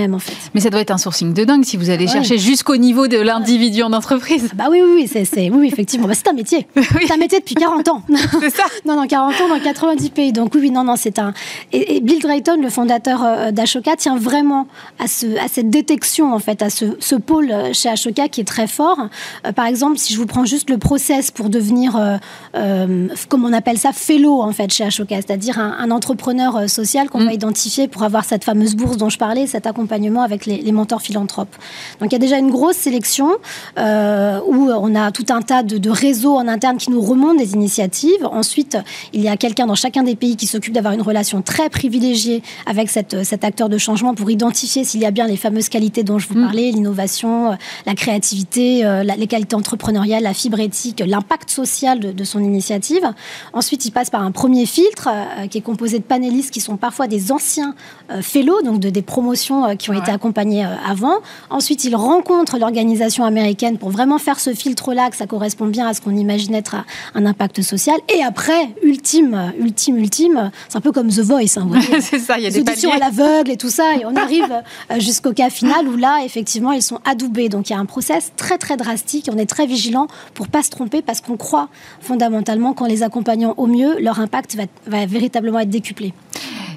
[0.53, 3.17] Mais ça doit être un sourcing de dingue si vous allez chercher jusqu'au niveau de
[3.17, 4.49] l'individu en entreprise.
[4.51, 6.07] Ah bah oui, oui, oui, c'est, oui, effectivement.
[6.07, 6.67] Bah, c'est un métier.
[7.01, 8.03] C'est un métier depuis 40 ans.
[8.39, 10.33] C'est ça Non, non, 40 ans dans 90 pays.
[10.33, 11.33] Donc oui, non, non, c'est un...
[11.71, 14.67] Et, Bill Drayton, le fondateur euh, d'Ashoka, tient vraiment
[14.99, 18.41] à, ce, à cette détection, en fait, à ce, ce pôle euh, chez Ashoka qui
[18.41, 18.97] est très fort.
[19.45, 22.19] Euh, par exemple, si je vous prends juste le process pour devenir,
[22.53, 27.25] comme on appelle ça, fellow, en fait, chez Ashoka, c'est-à-dire un, entrepreneur social qu'on mm.
[27.25, 29.90] va identifier pour avoir cette fameuse bourse dont je parlais, cet accompagnement
[30.21, 31.55] avec les, mentors philanthropes.
[31.99, 33.31] Donc il y a déjà une grosse sélection
[33.77, 37.53] euh, où on a tout un tas de, réseaux en interne qui nous remontent des
[37.53, 38.25] initiatives.
[38.25, 38.77] Ensuite,
[39.13, 42.41] il y a quelqu'un dans chacun des pays qui s'occupe d'avoir une relation très privilégiée
[42.65, 46.03] avec cette, cet acteur de changement pour identifier s'il y a bien les fameuses qualités
[46.03, 46.45] dont je vous mm.
[46.45, 52.23] parlais, l'innovation, euh, la créativité, euh, les qualités entrepreneuriales, la fibre éthique, l'impact social de,
[52.23, 53.03] son initiative.
[53.51, 55.09] Ensuite, il passe par un premier filtre
[55.49, 57.75] qui est composé de panélistes qui sont parfois des anciens
[58.21, 61.15] fellows, donc de, des promotions qui ont été accompagnés euh, avant.
[61.49, 65.93] Ensuite, ils rencontrent l'organisation américaine pour vraiment faire ce filtre-là, que ça correspond bien à
[65.93, 66.75] ce qu'on imaginait être
[67.15, 67.97] un impact social.
[68.13, 71.57] Et après, ultime, ultime, ultime, c'est un peu comme The Voice.
[71.57, 71.67] Hein,
[71.99, 73.95] c'est ça, il y a des auditions à l'aveugle et tout ça.
[73.95, 74.51] Et on arrive
[74.91, 77.49] euh, jusqu'au cas final où là, effectivement, ils sont adoubés.
[77.49, 79.29] Donc il y a un process très, très drastique.
[79.33, 81.69] On est très vigilant pour pas se tromper parce qu'on croit
[82.01, 86.13] fondamentalement qu'en les accompagnant au mieux, leur impact va, va véritablement être décuplé.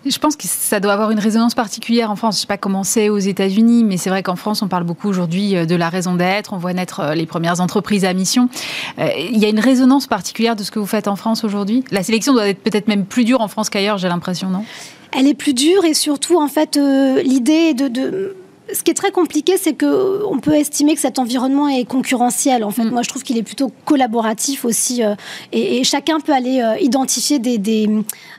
[0.07, 2.35] Je pense que ça doit avoir une résonance particulière en France.
[2.35, 5.09] Je ne sais pas comment aux États-Unis, mais c'est vrai qu'en France, on parle beaucoup
[5.09, 6.53] aujourd'hui euh, de la raison d'être.
[6.53, 8.49] On voit naître euh, les premières entreprises à mission.
[8.99, 11.85] Euh, il y a une résonance particulière de ce que vous faites en France aujourd'hui?
[11.91, 14.65] La sélection doit être peut-être même plus dure en France qu'ailleurs, j'ai l'impression, non?
[15.17, 18.35] Elle est plus dure et surtout, en fait, l'idée de
[18.73, 22.65] ce qui est très compliqué, c'est que on peut estimer que cet environnement est concurrentiel.
[22.65, 22.91] En fait, mm.
[22.91, 25.15] moi, je trouve qu'il est plutôt collaboratif aussi, euh,
[25.53, 27.89] et, chacun peut aller euh, identifier des, des,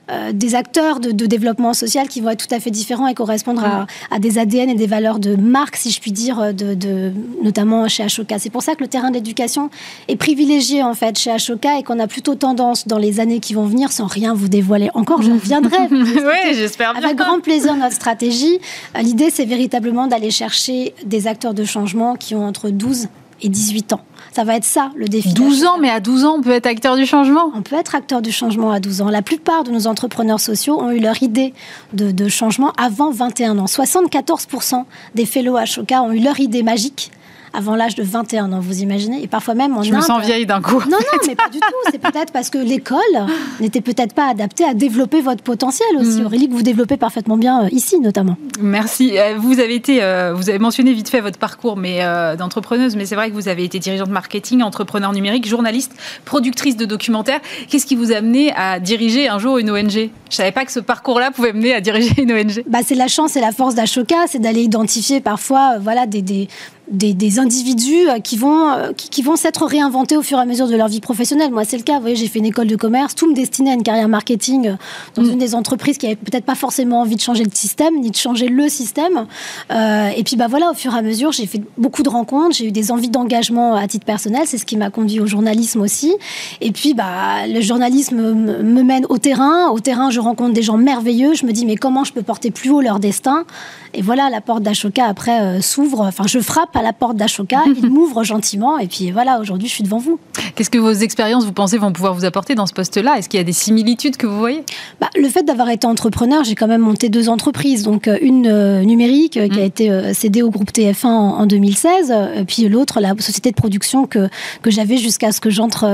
[0.10, 3.64] euh, des acteurs de, développement social qui vont être tout à fait différents et correspondre
[3.64, 7.12] à, à, des ADN et des valeurs de marque, si je puis dire, de, de
[7.42, 8.38] notamment chez Ashoka.
[8.38, 9.70] C'est pour ça que le terrain de l'éducation
[10.08, 13.54] est privilégié en fait chez Ashoka et qu'on a plutôt tendance dans les années qui
[13.54, 15.88] vont venir, sans rien vous dévoiler encore, je viendrai.
[15.90, 17.04] oui, j'espère bien.
[17.04, 18.60] Avec grand plaisir notre stratégie.
[19.02, 23.08] L'idée, c'est véritablement d'aller chercher des acteurs de changement qui ont entre 12
[23.42, 24.02] et 18 ans.
[24.32, 25.34] Ça va être ça le défi.
[25.34, 27.96] 12 ans, mais à 12 ans, on peut être acteur du changement On peut être
[27.96, 29.10] acteur du changement à 12 ans.
[29.10, 31.54] La plupart de nos entrepreneurs sociaux ont eu leur idée
[31.94, 33.66] de, de changement avant 21 ans.
[33.66, 34.84] 74%
[35.16, 37.12] des fellows Ashoka ont eu leur idée magique
[37.56, 40.46] avant l'âge de 21 ans, vous imaginez Et parfois même en Je me sens vieille
[40.46, 40.82] d'un coup.
[40.90, 41.66] Non, non, mais pas du tout.
[41.92, 43.00] C'est peut-être parce que l'école
[43.60, 46.26] n'était peut-être pas adaptée à développer votre potentiel aussi, mm.
[46.26, 48.38] Aurélie, que vous développez parfaitement bien euh, ici notamment.
[48.60, 49.18] Merci.
[49.18, 52.00] Euh, vous avez été, euh, vous avez mentionné vite fait votre parcours mais
[52.38, 55.94] d'entrepreneuse, mais c'est vrai que vous avez été dirigeante marketing, entrepreneur numérique, journaliste,
[56.26, 57.40] productrice de documentaires.
[57.70, 60.72] Qu'est-ce qui vous a amené à diriger un jour une ONG Je savais pas que
[60.72, 62.64] ce parcours-là pouvait mener à diriger une ONG.
[62.68, 66.48] Bah, c'est la chance et la force d'Ashoka, c'est d'aller identifier parfois, voilà, des, des
[66.90, 70.88] des, individus qui vont, qui, vont s'être réinventés au fur et à mesure de leur
[70.88, 71.52] vie professionnelle.
[71.52, 71.96] Moi, c'est le cas.
[71.96, 74.76] Vous voyez, j'ai fait une école de commerce, tout me destinait à une carrière marketing
[75.16, 75.32] dans mm.
[75.32, 78.16] une des entreprises qui avait peut-être pas forcément envie de changer le système, ni de
[78.16, 79.26] changer le système.
[79.72, 82.68] et puis, bah voilà, au fur et à mesure, j'ai fait beaucoup de rencontres, j'ai
[82.68, 84.44] eu des envies d'engagement à titre personnel.
[84.46, 86.16] C'est ce qui m'a conduit au journalisme aussi.
[86.62, 89.70] Et puis, bah, le journalisme me mène au terrain.
[89.70, 91.34] Au terrain, je rencontre des gens merveilleux.
[91.34, 93.46] Je me dis, mais comment je peux porter plus haut leur destin?
[93.94, 96.02] Et voilà, la porte d'Ashoka après euh, s'ouvre.
[96.02, 97.64] Enfin, je frappe à la porte d'Ashoka.
[97.84, 98.78] il m'ouvre gentiment.
[98.78, 100.20] Et puis voilà, aujourd'hui, je suis devant vous.
[100.56, 103.18] Qu'est-ce que vos expériences, vous pensez, vont pouvoir vous apporter dans ce poste-là?
[103.18, 104.64] Est-ce qu'il y a des similitudes que vous voyez?
[105.02, 107.84] Bah, Le fait d'avoir été entrepreneur, j'ai quand même monté deux entreprises.
[107.84, 109.60] Donc, euh, une euh, numérique qui a mm.
[109.60, 111.10] été cédée au groupe TF1 en,
[111.40, 112.14] en 2016.
[112.48, 114.30] puis l'autre, la société de production que,
[114.62, 115.86] que j'avais jusqu'à ce que j'entre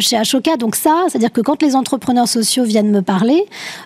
[0.00, 0.56] chez Ashoka.
[0.56, 3.44] Donc ça, c'est-à-dire que quand les entrepreneurs sociaux viennent me parler,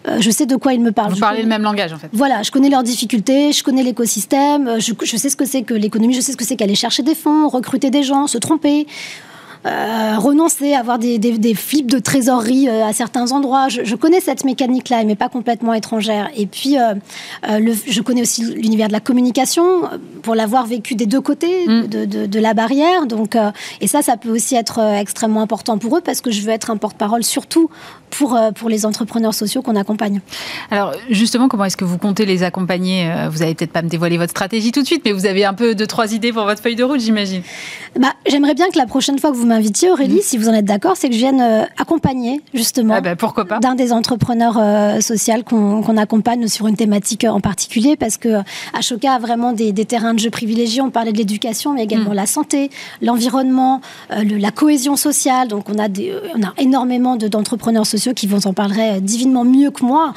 [0.09, 1.12] euh, je sais de quoi ils me parlent.
[1.12, 2.09] Vous parlez le même langage en fait.
[2.12, 5.62] Voilà, je connais leurs difficultés, je connais l'écosystème, euh, je, je, sais ce que c'est
[5.62, 8.38] que l'économie, je sais ce que c'est qu'aller chercher des fonds, recruter des gens, se
[8.38, 8.87] tromper.
[9.66, 13.68] Euh, renoncer à avoir des, des, flips de trésorerie euh, à certains endroits.
[13.68, 16.29] Je, connais cette mécanique-là, elle m'est pas complètement étrangère.
[16.37, 16.94] Et puis, euh,
[17.48, 19.64] le, je connais aussi l'univers de la communication
[20.20, 21.87] pour l'avoir vécu des deux côtés mm.
[21.87, 23.07] de, de, de, la barrière.
[23.07, 23.38] Donc,
[23.81, 26.70] et ça, ça peut aussi être extrêmement important pour eux parce que je veux être
[26.70, 27.70] un porte-parole surtout
[28.11, 30.20] pour, pour les entrepreneurs sociaux qu'on accompagne.
[30.70, 33.11] Alors, justement, comment est-ce que vous comptez les accompagner?
[33.31, 35.55] Vous n'allez peut-être pas me dévoiler votre stratégie tout de suite, mais vous avez un
[35.55, 37.42] peu deux, trois idées pour votre feuille de route, j'imagine.
[37.98, 40.23] Bah, J'aimerais bien que la prochaine fois que vous m'invitiez, Aurélie, mm.
[40.23, 43.59] si vous en êtes d'accord, c'est que je vienne euh, accompagner justement ah pourquoi pas
[43.59, 48.43] d'un des entrepreneurs euh, sociaux qu'on accompagne sur une thématique en particulier, parce que
[48.75, 50.83] Ashoka a vraiment des, terrains de jeu privilégiés.
[50.83, 52.14] On parlait de l'éducation, mais également mm.
[52.14, 55.49] la santé, l'environnement, euh, la cohésion sociale.
[55.49, 59.71] Donc on a, des, on a énormément d'entrepreneurs sociaux qui vous en parleraient divinement mieux
[59.71, 60.12] que moi.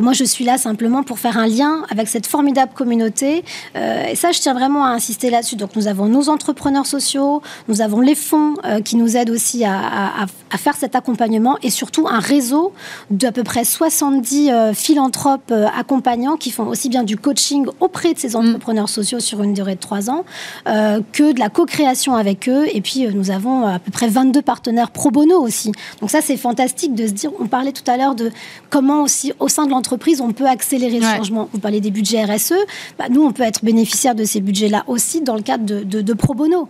[0.00, 3.44] moi, je suis là simplement pour faire un lien avec cette formidable communauté.
[3.74, 5.56] et ça, je tiens vraiment à insister là-dessus.
[5.56, 10.26] Donc nous avons nos entrepreneurs sociaux, nous avons les fonds qui nous aide aussi à,
[10.56, 12.72] faire cet accompagnement et surtout un réseau
[13.10, 18.14] d'à peu près 70 euh, philanthropes euh, accompagnants qui font aussi bien du coaching auprès
[18.14, 18.36] de ces mm.
[18.36, 20.24] entrepreneurs sociaux sur une durée de trois ans
[20.68, 22.66] euh, que de la co-création avec eux.
[22.72, 25.72] Et puis nous avons à peu près 22 partenaires pro bono aussi.
[26.00, 28.30] Donc ça c'est fantastique de se dire, on parlait tout à l'heure de
[28.70, 31.48] comment aussi au sein de l'entreprise on peut accélérer le changement.
[31.52, 32.54] Vous parlez des budgets RSE,
[32.98, 36.34] bah, nous on peut être bénéficiaire de ces budgets-là aussi dans le cadre de, pro
[36.34, 36.68] bono.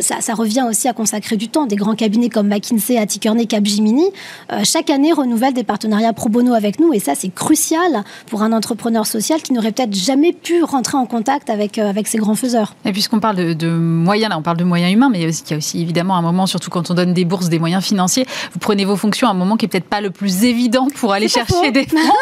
[0.00, 1.66] ça, ça revient aussi à consacrer du temps.
[1.66, 4.06] Des grands cabinets comme McKinsey, Atticurney, Capgemini,
[4.52, 6.92] euh, chaque année renouvellent des partenariats pro bono avec nous.
[6.92, 11.06] Et ça, c'est crucial pour un entrepreneur social qui n'aurait peut-être jamais pu rentrer en
[11.06, 12.74] contact avec, euh, avec ces grands faiseurs.
[12.84, 15.28] Et puisqu'on parle de, moyens, là, on parle de moyens humains, mais il y, a
[15.28, 17.58] aussi, il y a aussi évidemment un moment, surtout quand on donne des bourses, des
[17.58, 20.44] moyens financiers, vous prenez vos fonctions à un moment qui est peut-être pas le plus
[20.44, 21.96] évident pour aller chercher des fonds.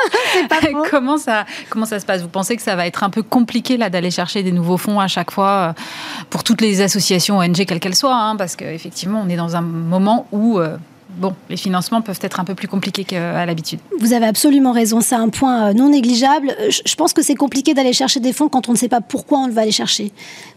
[0.90, 2.22] comment, ça, comment ça se passe?
[2.22, 5.00] Vous pensez que ça va être un peu compliqué là d'aller chercher des nouveaux fonds
[5.00, 5.82] à chaque fois euh,
[6.30, 9.60] pour toutes les associations ONG, quelles qu'elles soient, hein, parce qu'effectivement, on est dans un
[9.60, 10.76] moment où euh,
[11.16, 13.80] bon, les financements peuvent être un peu plus compliqués qu'à l'habitude.
[13.98, 16.54] Vous avez absolument raison, c'est un point euh, non négligeable.
[16.68, 19.38] Je pense que c'est compliqué d'aller chercher des fonds quand on ne sait pas pourquoi
[19.38, 20.12] on va aller chercher.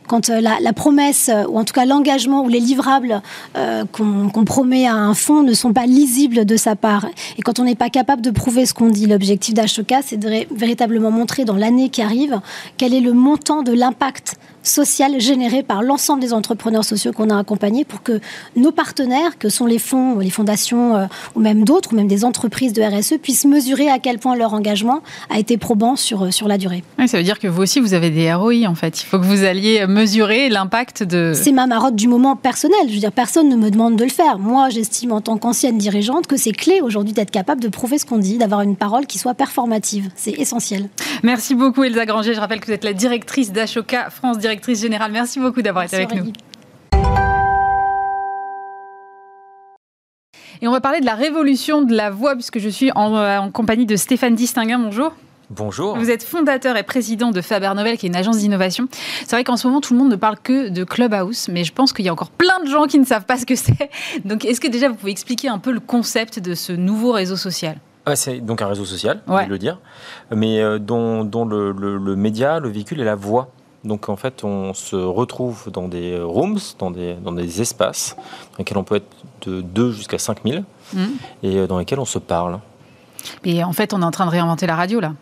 [0.07, 3.21] Quand euh, la, promesse, ou en tout cas l'engagement ou les livrables
[3.91, 7.05] qu'on promet à un fonds ne sont pas lisibles de sa part.
[7.37, 10.45] Et quand on n'est pas capable de prouver ce qu'on dit, l'objectif d'Ashoka, c'est de
[10.51, 12.39] véritablement montrer dans l'année qui arrive
[12.77, 17.37] quel est le montant de l'impact social généré par l'ensemble des entrepreneurs sociaux qu'on a
[17.37, 18.19] accompagnés pour que
[18.55, 22.25] nos partenaires, que sont les fonds, les fondations euh, ou même d'autres, ou même des
[22.25, 26.31] entreprises de RSE, puissent mesurer à quel point leur engagement a été probant sur, euh,
[26.31, 26.83] sur la durée.
[27.07, 29.01] ça veut dire que vous aussi, vous avez des ROI en fait.
[29.01, 31.34] Il faut que vous alliez mesurer l'impact de...
[31.36, 32.79] C'est ma marotte du moment personnel.
[32.88, 34.39] Je veux dire, personne ne me demande de le faire.
[34.39, 38.06] Moi, j'estime en tant qu'ancienne dirigeante que c'est clé aujourd'hui d'être capable de prouver ce
[38.06, 40.10] qu'on dit, d'avoir une parole qui soit performative.
[40.15, 40.89] C'est essentiel.
[41.21, 42.34] Merci beaucoup Elsa Granger.
[42.34, 45.12] Je rappelle que vous êtes la directrice d'Ashoka France Direct directrice générale.
[45.12, 46.32] Merci beaucoup d'avoir été avec nous.
[50.62, 53.49] Et on va parler de la révolution de la voix, puisque je suis en, euh,
[53.49, 54.79] compagnie de Stéphane Distinguin.
[54.79, 55.12] Bonjour.
[55.49, 55.97] Bonjour.
[55.97, 58.88] Vous êtes fondateur et président de Faber Novel, qui est une agence d'innovation.
[59.25, 61.73] C'est vrai qu'en ce moment, tout le monde ne parle que de Clubhouse, mais je
[61.73, 63.89] pense qu'il y a encore plein de gens qui ne savent pas ce que c'est.
[64.25, 67.36] Donc, est-ce que déjà vous pouvez expliquer un peu le concept de ce nouveau réseau
[67.36, 67.77] social?
[68.15, 69.47] C'est donc un réseau social, on ouais.
[69.47, 69.79] le dire,
[70.29, 73.49] mais euh, dont, le, le, média, le véhicule est la voix.
[73.86, 78.15] Donc en fait, on se retrouve dans des rooms, dans des, dans des espaces
[78.51, 79.08] dans lesquels on peut être
[79.45, 80.99] de 2 jusqu'à 5000 mmh.
[81.43, 82.60] et euh, dans lesquels on se parle.
[83.45, 85.13] Et en fait, on est en train de réinventer la radio là.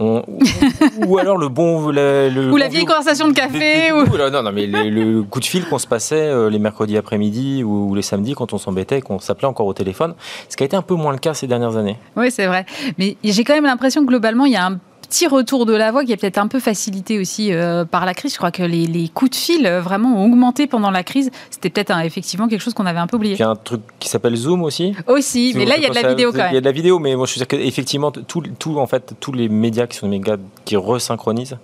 [0.00, 1.88] Ou, alors le bon.
[1.88, 3.92] ou la vieille conversation de café.
[3.92, 4.04] ou...
[4.16, 7.94] non, non, mais le, coup de fil qu'on se passait euh, les mercredis après-midi ou,
[7.94, 10.14] les samedis quand on s'embêtait, qu'on s'appelait encore au téléphone,
[10.48, 11.98] ce qui a été un peu moins le cas ces dernières années.
[12.16, 12.64] Oui, c'est vrai.
[12.98, 14.78] Mais j'ai quand même l'impression que globalement, il y a un
[15.10, 18.14] petit retour de la voix qui est peut-être un peu facilité aussi euh, par la
[18.14, 18.32] crise.
[18.32, 21.30] Je crois que les, coups de fil euh, vraiment ont augmenté pendant la crise.
[21.50, 23.34] C'était peut-être effectivement quelque chose qu'on avait un peu oublié.
[23.34, 24.94] Il y a un truc qui s'appelle Zoom aussi.
[25.08, 26.52] Aussi, mais là il y a de la vidéo quand même.
[26.52, 28.86] Il y a de la vidéo, mais moi je suis dire qu'effectivement, tout, tout, en
[28.86, 31.58] fait, tous les médias qui sont des médias qui resynchronisent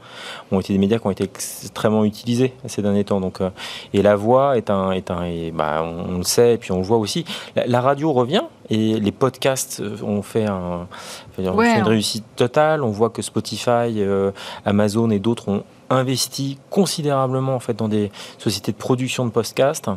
[0.51, 3.21] ont été des médias qui ont été extrêmement utilisés ces derniers temps.
[3.21, 3.51] Donc, euh,
[3.93, 6.85] et la voix est un, est un bah, on, le sait, et puis on le
[6.85, 7.25] voit aussi.
[7.55, 10.87] La, radio revient et les podcasts ont fait, un,
[11.39, 11.85] une hein.
[11.85, 12.83] réussite totale.
[12.83, 14.33] On voit que Spotify, euh,
[14.65, 19.91] Amazon et d'autres ont investi considérablement en fait dans des sociétés de production de podcasts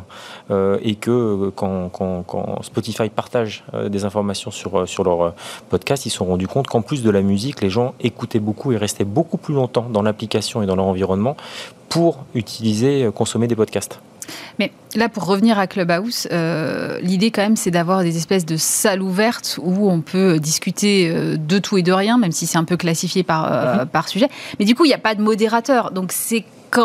[0.50, 5.34] euh, et que euh, quand, quand, quand, Spotify partage euh, des informations sur, sur leur
[5.68, 8.72] podcast, ils se sont rendus compte qu'en plus de la musique, les gens écoutaient beaucoup
[8.72, 11.36] et restaient beaucoup plus longtemps dans l'application et dans leur environnement
[11.88, 14.00] pour utiliser, consommer des podcasts.
[14.58, 18.56] Mais là, pour revenir à Clubhouse, euh, l'idée quand même, c'est d'avoir des espèces de
[18.56, 22.64] salles ouvertes où on peut discuter de tout et de rien, même si c'est un
[22.64, 23.86] peu classifié par, mm-hmm.
[23.86, 24.28] par sujet.
[24.58, 25.90] Mais du coup, il n'y a pas de modérateur.
[25.90, 26.44] Donc c'est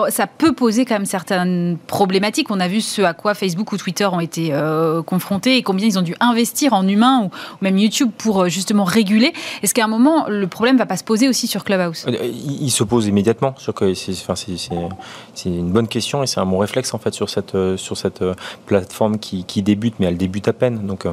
[0.09, 2.49] ça peut poser quand même certaines problématiques.
[2.49, 5.87] On a vu ce à quoi Facebook ou Twitter ont été euh, confrontés et combien
[5.87, 7.29] ils ont dû investir en humains ou,
[7.61, 9.33] même YouTube pour euh, justement réguler.
[9.63, 12.05] Est-ce qu'à un moment, le problème va pas se poser aussi sur Clubhouse?
[12.07, 13.55] Euh, il, se pose immédiatement.
[13.57, 18.23] C'est une bonne question et c'est un bon réflexe en fait sur cette, sur cette
[18.65, 20.85] plateforme qui, qui débute, mais elle débute à peine.
[20.85, 21.07] Donc,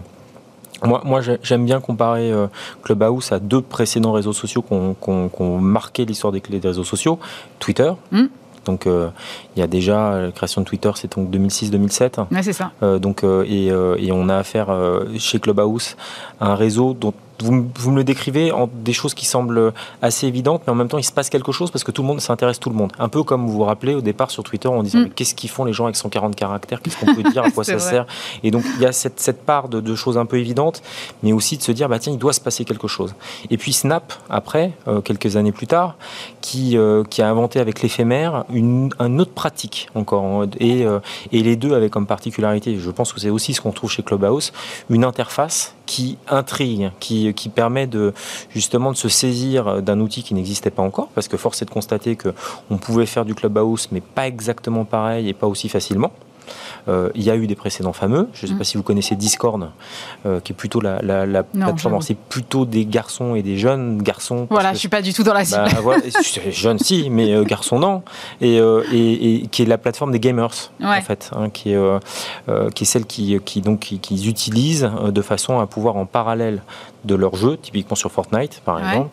[0.85, 2.32] moi, moi j'aime bien comparer
[2.82, 7.18] Clubhouse à deux précédents réseaux sociaux qui ont, marqué l'histoire des, des, réseaux sociaux.
[7.61, 8.24] Twitter, mmh.
[8.64, 9.09] Donc euh,
[9.57, 12.27] il y a déjà la création de Twitter, c'est donc 2006-2007.
[12.31, 12.72] Ouais, c'est ça.
[12.83, 13.66] Euh, donc euh, et,
[14.05, 14.68] et, on a affaire
[15.18, 15.96] chez Clubhouse
[16.40, 20.62] à un réseau dont vous, me le décrivez en des choses qui semblent assez évidentes,
[20.66, 22.61] mais en même temps, il se passe quelque chose parce que tout le monde s'intéresse
[22.61, 22.92] tout le monde.
[22.98, 25.11] Un peu comme vous vous rappelez au départ sur Twitter en disant mm.
[25.11, 27.78] qu'est-ce qu'ils font les gens avec 140 caractères, qu'est-ce qu'on peut dire, à quoi ça
[27.78, 28.07] sert?
[28.42, 30.83] Et donc, il y a cette, cette part de, choses un peu évidentes,
[31.22, 33.14] mais aussi de se dire bah, tiens, il doit se passer quelque chose.
[33.50, 35.96] Et puis Snap, après, euh, quelques années plus tard,
[36.40, 40.44] qui, euh, qui a inventé avec l'éphémère une, une, autre pratique encore.
[40.59, 41.00] Et, euh,
[41.31, 44.02] et les deux avaient comme particularité, je pense que c'est aussi ce qu'on trouve chez
[44.02, 44.52] Clubhouse,
[44.88, 48.14] une interface qui intrigue, qui, permet de
[48.48, 51.70] justement de se saisir d'un outil qui n'existait pas encore, parce que force est de
[51.70, 52.33] constater que
[52.70, 56.11] on pouvait faire du clubhouse, mais pas exactement pareil et pas aussi facilement.
[56.88, 58.28] Euh, il y a eu des précédents fameux.
[58.32, 58.58] Je ne sais mm.
[58.58, 59.70] pas si vous connaissez Discord,
[60.26, 60.98] euh, qui est plutôt la,
[61.42, 62.00] plateforme.
[62.02, 64.46] C'est plutôt des garçons et des jeunes garçons.
[64.50, 65.68] Voilà, je ne suis pas du tout dans la cible.
[65.84, 65.96] Bah,
[66.50, 68.02] jeune si, mais euh, garçons non.
[68.40, 71.80] Et, et, qui est la plateforme des gamers, en fait, hein, qui, est,
[72.74, 76.62] qui est celle qui, qui donc, qui, utilisent de façon à pouvoir en parallèle
[77.04, 79.10] de leur jeu, typiquement sur Fortnite par exemple,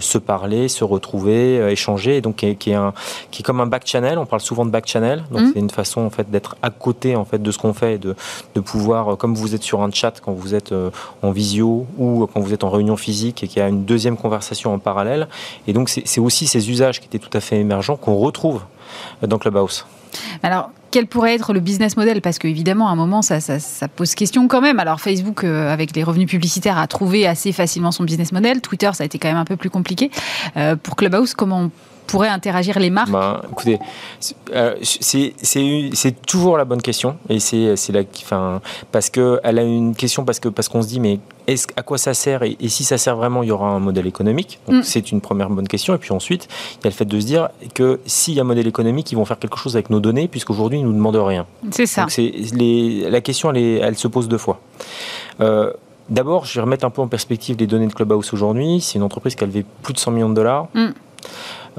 [0.00, 2.92] se parler, se retrouver, échanger, donc qui est, qui est, un,
[3.30, 4.18] qui est comme un back channel.
[4.18, 5.50] On parle souvent de back channel, donc mm.
[5.52, 8.14] c'est une façon en fait d'être à côté en fait de ce qu'on fait, de,
[8.54, 10.90] de pouvoir, euh, comme vous êtes sur un chat quand vous êtes euh,
[11.22, 14.16] en visio ou quand vous êtes en réunion physique et qu'il y a une deuxième
[14.16, 15.28] conversation en parallèle.
[15.66, 18.62] Et donc c'est aussi ces usages qui étaient tout à fait émergents qu'on retrouve
[19.22, 19.84] dans Clubhouse.
[20.42, 22.20] Alors, quel pourrait être le business model?
[22.20, 23.38] Parce qu'évidemment, à un moment, ça,
[23.96, 24.78] pose question quand même.
[24.78, 28.60] Alors, Facebook, euh, avec les revenus publicitaires, a trouvé assez facilement son business model.
[28.60, 30.10] Twitter, ça a été quand même un peu plus compliqué.
[30.82, 31.70] pour Clubhouse, comment
[32.06, 33.78] pourraient interagir les marques ben, Écoutez,
[34.92, 37.16] c'est toujours la bonne question.
[37.28, 38.60] Et c'est la, enfin,
[38.90, 41.98] parce qu'elle a une question, parce qu'on parce qu'on se dit, mais est à quoi
[41.98, 44.60] ça sert et, si ça sert vraiment, il y aura un modèle économique.
[44.68, 44.82] Mm.
[44.82, 45.94] c'est une première bonne question.
[45.94, 46.48] Et puis ensuite,
[46.80, 49.10] il y a le fait de se dire que s'il y a un modèle économique,
[49.12, 51.46] ils vont faire quelque chose avec nos données, puisqu'aujourd'hui, ils ne nous demandent rien.
[51.70, 52.02] C'est ça.
[52.02, 54.60] Donc les, la question, elle, elle, se pose deux fois.
[55.40, 55.72] Euh,
[56.08, 58.80] D'abord, je vais remettre un peu en perspective les données de Clubhouse aujourd'hui.
[58.80, 60.66] C'est une entreprise qui a levé plus de 100 millions de dollars.
[60.74, 60.88] Mm.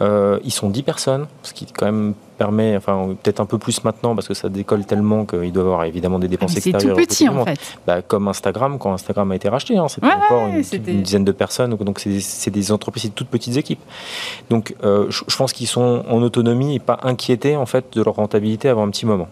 [0.02, 3.84] Euh, ils sont 10 personnes, ce qui quand même permet, enfin peut-être un peu plus
[3.84, 6.96] maintenant parce que ça décolle tellement qu'il doit y avoir évidemment des dépenses ah, extérieures.
[6.98, 7.60] C'est tout petit en fait.
[7.86, 10.62] Bah, comme Instagram, quand Instagram a été racheté, hein, c'était encore une,
[11.04, 13.82] dizaine de personnes, donc c'est des entreprises, c'est de toutes petites équipes.
[14.50, 18.02] Donc euh, je, je, pense qu'ils sont en autonomie et pas inquiétés en fait de
[18.02, 19.28] leur rentabilité avant un petit moment.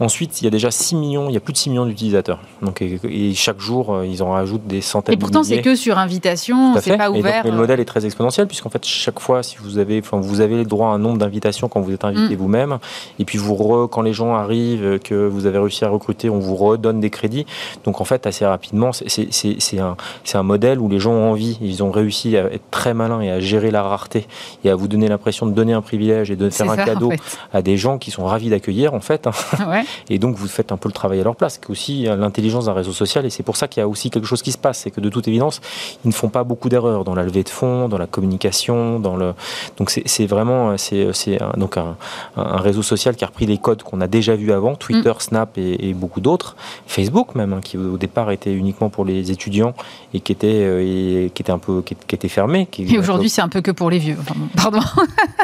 [0.00, 2.40] Ensuite, il y a déjà 6 millions, il y a plus de 6 millions d'utilisateurs.
[2.62, 5.14] Donc, et, chaque jour, euh, ils en rajoutent des centaines.
[5.14, 7.44] Et pourtant, c'est que sur invitation, c'est pas ouvert.
[7.44, 10.56] le modèle est très exponentiel, puisqu'en fait, chaque fois, si vous avez, enfin, vous avez
[10.56, 12.38] le droit à un nombre d'invitations quand vous êtes invité mm.
[12.38, 12.78] vous-même,
[13.18, 16.56] et puis vous quand les gens arrivent, que vous avez réussi à recruter, on vous
[16.56, 17.46] redonne des crédits.
[17.84, 19.96] Donc, en fait, assez rapidement, c'est un,
[20.34, 23.30] un modèle où les gens ont envie, ils ont réussi à être très malins et
[23.30, 24.26] à gérer la rareté
[24.64, 27.12] et à vous donner l'impression de donner un privilège et de faire un cadeau
[27.52, 29.28] à des gens qui sont ravis d'accueillir, en fait.
[30.10, 32.72] Et donc, vous faites un peu le travail à leur place, qui aussi l'intelligence d'un
[32.72, 33.26] réseau social.
[33.26, 34.78] Et c'est pour ça qu'il y a aussi quelque chose qui se passe.
[34.78, 35.60] C'est que de toute évidence,
[36.04, 39.00] ils ne font pas beaucoup d'erreurs dans la levée de fonds, dans la communication.
[39.00, 39.34] Dans le...
[39.76, 41.96] Donc, c'est vraiment c'est, donc un,
[42.36, 45.20] réseau social qui a repris les codes qu'on a déjà vus avant Twitter, mm.
[45.20, 46.56] Snap et, beaucoup d'autres.
[46.86, 49.74] Facebook, même, hein, qui au départ était uniquement pour les étudiants
[50.14, 52.66] et qui était, euh, qui était un peu qui, était fermé.
[52.70, 54.16] Qui, et aujourd'hui, c'est un peu que pour les vieux.
[54.56, 54.80] pardon.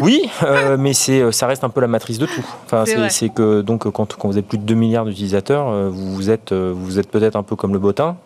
[0.01, 2.45] oui, euh, mais c'est ça reste un peu la matrice de tout.
[2.66, 6.30] Enfin, c'est que donc quand, quand, vous avez plus de 2 milliards d'utilisateurs, euh, vous
[6.30, 8.16] êtes vous êtes peut-être un peu comme le botin,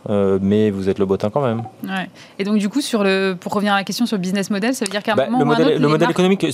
[0.40, 1.62] mais vous êtes le botin quand même.
[1.84, 2.08] Ouais.
[2.38, 4.74] Et donc du coup, sur le pour revenir à la question sur le business model,
[4.74, 6.46] ça veut dire qu'à un bah, moment le modèle, autre, le modèle économique,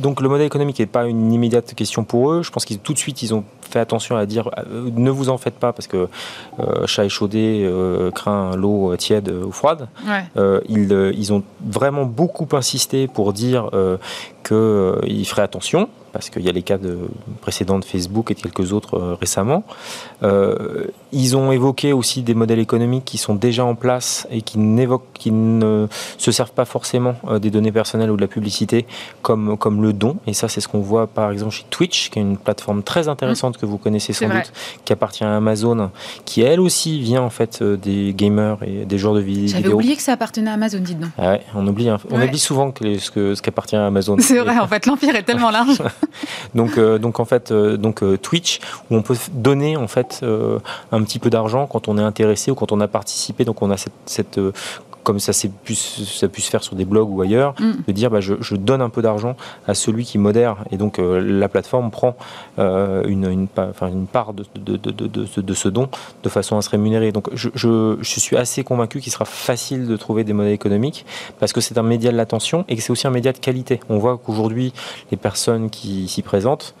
[0.00, 2.42] donc le modèle économique n'est pas une immédiate question pour eux.
[2.42, 5.38] Je pense qu'ils tout de suite ils ont fait attention à dire ne vous en
[5.38, 6.08] faites pas parce que
[6.86, 7.70] chat échaudé
[8.14, 9.88] craint l'eau tiède ou froide.
[10.68, 13.70] ils, ils ont vraiment beaucoup insisté pour dire
[14.44, 16.98] qu'ils feraient attention parce qu'il y a les cas de,
[17.40, 19.64] précédents de Facebook et quelques autres euh, récemment.
[21.12, 24.58] Euh, ils ont évoqué aussi des modèles économiques qui sont déjà en place et qui,
[25.14, 25.86] qui ne
[26.18, 28.86] se servent pas forcément euh, des données personnelles ou de la publicité
[29.22, 30.16] comme, comme le don.
[30.26, 33.08] Et ça, c'est ce qu'on voit par exemple chez Twitch, qui est une plateforme très
[33.08, 34.52] intéressante que vous connaissez sans doute,
[34.84, 35.90] qui appartient à Amazon,
[36.24, 39.48] qui elle aussi vient en fait des gamers et des joueurs de vidéo.
[39.48, 41.10] J'avais oublié que ça appartenait à Amazon, dites donc.
[41.18, 44.16] Ah ouais, on oublie, on oublie souvent que, ce, ce qui appartient à Amazon.
[44.20, 45.82] C'est vrai, en fait, l'empire est tellement large.
[46.54, 50.24] donc, euh, donc en fait, euh, donc euh, Twitch où on peut donner en fait
[50.92, 53.44] un petit peu d'argent quand on est intéressé ou quand on a participé.
[53.44, 54.40] Donc on a cette, cette
[55.02, 55.32] comme ça,
[55.64, 57.72] pu, ça pu se faire sur des blogs ou ailleurs, mm.
[57.86, 59.36] de dire bah, je, donne un peu d'argent
[59.66, 60.56] à celui qui modère.
[60.70, 62.16] Et donc euh, la plateforme prend
[62.58, 63.48] euh, une, une,
[63.82, 65.88] une, part de, de, de, de, ce don
[66.22, 67.12] de façon à se rémunérer.
[67.12, 71.06] Donc je, je, je suis assez convaincu qu'il sera facile de trouver des modèles économiques
[71.38, 73.80] parce que c'est un média de l'attention et que c'est aussi un média de qualité.
[73.88, 74.72] On voit qu'aujourd'hui,
[75.10, 76.74] les personnes qui s'y présentent,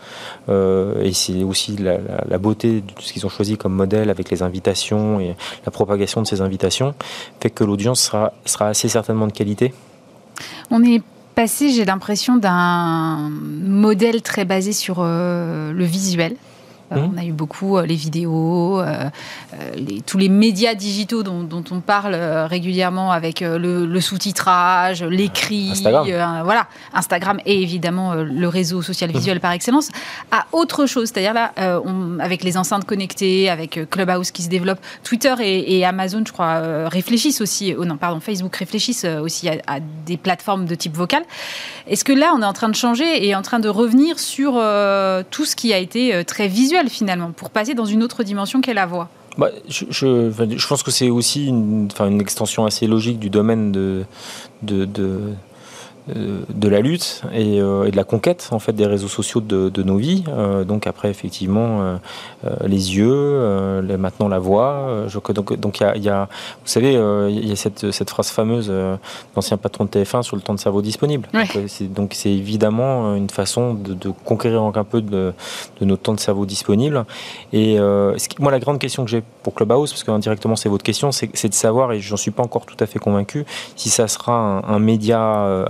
[0.48, 4.10] euh, et c'est aussi la, la, la, beauté de ce qu'ils ont choisi comme modèle
[4.10, 6.94] avec les invitations et la propagation de ces invitations,
[7.40, 9.72] fait que l'audience sera, assez certainement de qualité.
[10.70, 11.02] On est
[11.34, 16.36] passé, j'ai l'impression, d'un modèle très basé sur euh, le visuel
[16.98, 17.10] mmh.
[17.14, 19.08] On a eu beaucoup euh, les vidéos, euh,
[20.06, 26.42] tous les médias digitaux dont, on parle régulièrement avec le, sous-titrage, l'écrit, Instagram.
[26.44, 29.40] voilà, Instagram et évidemment le réseau social visuel mmh.
[29.40, 29.90] par excellence,
[30.30, 31.08] à autre chose.
[31.08, 31.52] C'est-à-dire là,
[32.20, 37.40] avec les enceintes connectées, avec Clubhouse qui se développe, Twitter et, Amazon, je crois, réfléchissent
[37.40, 41.22] aussi, oh non, pardon, Facebook réfléchissent aussi à, à, des plateformes de type vocal.
[41.86, 44.52] Est-ce que là, on est en train de changer et en train de revenir sur
[45.30, 46.79] tout ce qui a été très visuel?
[46.88, 49.08] Finalement, pour passer dans une autre dimension qu'est la voix.
[49.38, 54.04] Bah, je, je, pense que c'est aussi une, une extension assez logique du domaine de,
[54.62, 55.20] de, de
[56.70, 60.24] la lutte euh, et, de la conquête en fait des réseaux sociaux de, nos vies.
[60.28, 61.96] Euh, donc après effectivement euh,
[62.66, 65.04] les yeux, maintenant la voix.
[65.08, 66.92] Je, donc donc il y, a, vous savez
[67.30, 68.72] il y a cette, cette phrase fameuse
[69.34, 71.28] d'ancien patron de TF1 sur le temps de cerveau disponible.
[71.90, 75.32] Donc c'est évidemment une façon de, conquérir un peu de,
[75.80, 77.04] notre temps de cerveau disponible.
[77.52, 77.78] Et
[78.38, 81.54] moi la grande question que j'ai pour Clubhouse, parce qu'indirectement c'est votre question, c'est de
[81.54, 83.44] savoir et j'en suis pas encore tout à fait convaincu
[83.76, 85.64] si ça sera un, un média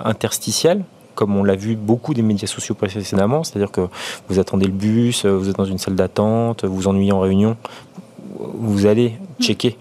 [1.14, 3.82] comme on l'a vu beaucoup des médias sociaux précédemment, c'est-à-dire que
[4.28, 7.56] vous attendez le bus, vous êtes dans une salle d'attente, vous vous ennuyez en réunion,
[8.38, 9.76] vous allez checker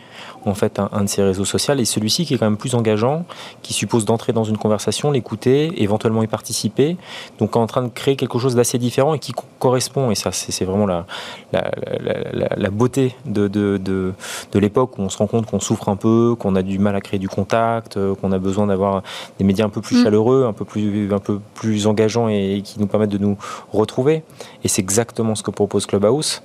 [0.45, 3.25] en fait un, de ces réseaux sociaux et celui-ci qui est quand même plus engageant,
[3.61, 6.97] qui suppose d'entrer dans une conversation, l'écouter, éventuellement y participer,
[7.39, 10.65] donc en train de créer quelque chose d'assez différent et qui correspond, et ça c'est
[10.65, 11.05] vraiment la,
[11.51, 14.13] la, beauté de, de, de,
[14.51, 16.95] de l'époque où on se rend compte qu'on souffre un peu, qu'on a du mal
[16.95, 19.03] à créer du contact, euh, qu'on a besoin d'avoir
[19.37, 20.03] des médias un peu plus mm.
[20.03, 23.37] chaleureux, un peu plus, un peu plus engageants et qui nous permettent de nous
[23.71, 24.23] retrouver.
[24.63, 26.41] Et c'est exactement ce que propose Clubhouse.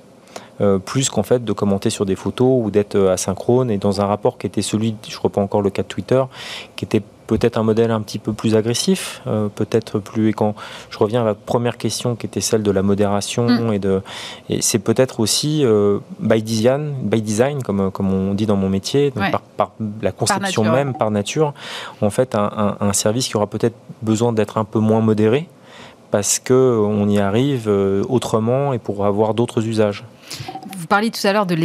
[0.61, 3.99] Euh, plus qu'en fait de commenter sur des photos ou d'être euh, asynchrone et dans
[3.99, 6.23] un rapport qui était celui, je reprends encore le cas de Twitter,
[6.77, 10.29] qui était peut-être un modèle un petit peu plus agressif, euh, peut-être plus.
[10.29, 10.55] Et quand
[10.89, 13.73] je reviens à la première question qui était celle de la modération mm.
[13.73, 14.01] et de,
[14.47, 15.65] et c'est peut-être aussi
[16.21, 19.11] by design, by design comme comme on dit dans mon métier,
[19.57, 21.53] par, la conception même, par nature,
[21.99, 25.49] en fait un, un service qui aura peut-être besoin d'être un peu moins modéré
[26.15, 27.69] parce que on y arrive
[28.07, 30.05] autrement et pour avoir d'autres usages.
[30.77, 31.55] Vous parliez tout à l'heure de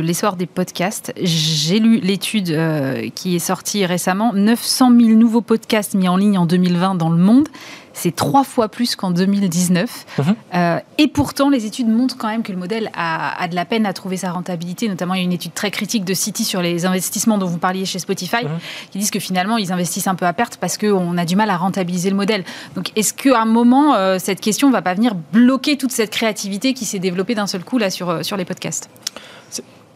[0.00, 1.12] l'essor des podcasts.
[1.20, 4.32] J'ai lu l'étude euh, qui est sortie récemment.
[4.32, 7.48] 900 000 nouveaux podcasts mis en ligne en 2020 dans le monde.
[7.92, 10.06] C'est trois fois plus qu'en 2019.
[10.18, 10.34] Mhm.
[10.54, 13.86] Euh, et pourtant, les études montrent quand même que le modèle a, de la peine
[13.86, 14.88] à trouver sa rentabilité.
[14.88, 17.58] Notamment, il y a une étude très critique de City sur les investissements dont vous
[17.58, 18.58] parliez chez Spotify, mhm.
[18.90, 21.50] qui disent que finalement, ils investissent un peu à perte parce qu'on a du mal
[21.50, 22.44] à rentabiliser le modèle.
[22.74, 26.10] Donc, est-ce qu'à un moment, euh, cette question ne va pas venir bloquer toute cette
[26.10, 28.88] créativité qui s'est développée d'un seul coup là sur, euh, sur les podcasts?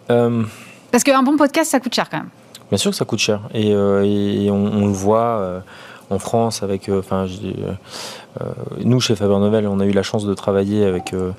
[0.06, 2.28] Parce qu'un bon podcast, ça coûte cher quand même.
[2.68, 3.40] Bien sûr que ça coûte cher.
[3.52, 5.62] Et, on, le voit
[6.10, 8.44] en France avec, euh, enfin, euh,
[8.82, 11.32] nous chez Faber Novel, on a eu la chance de travailler avec euh,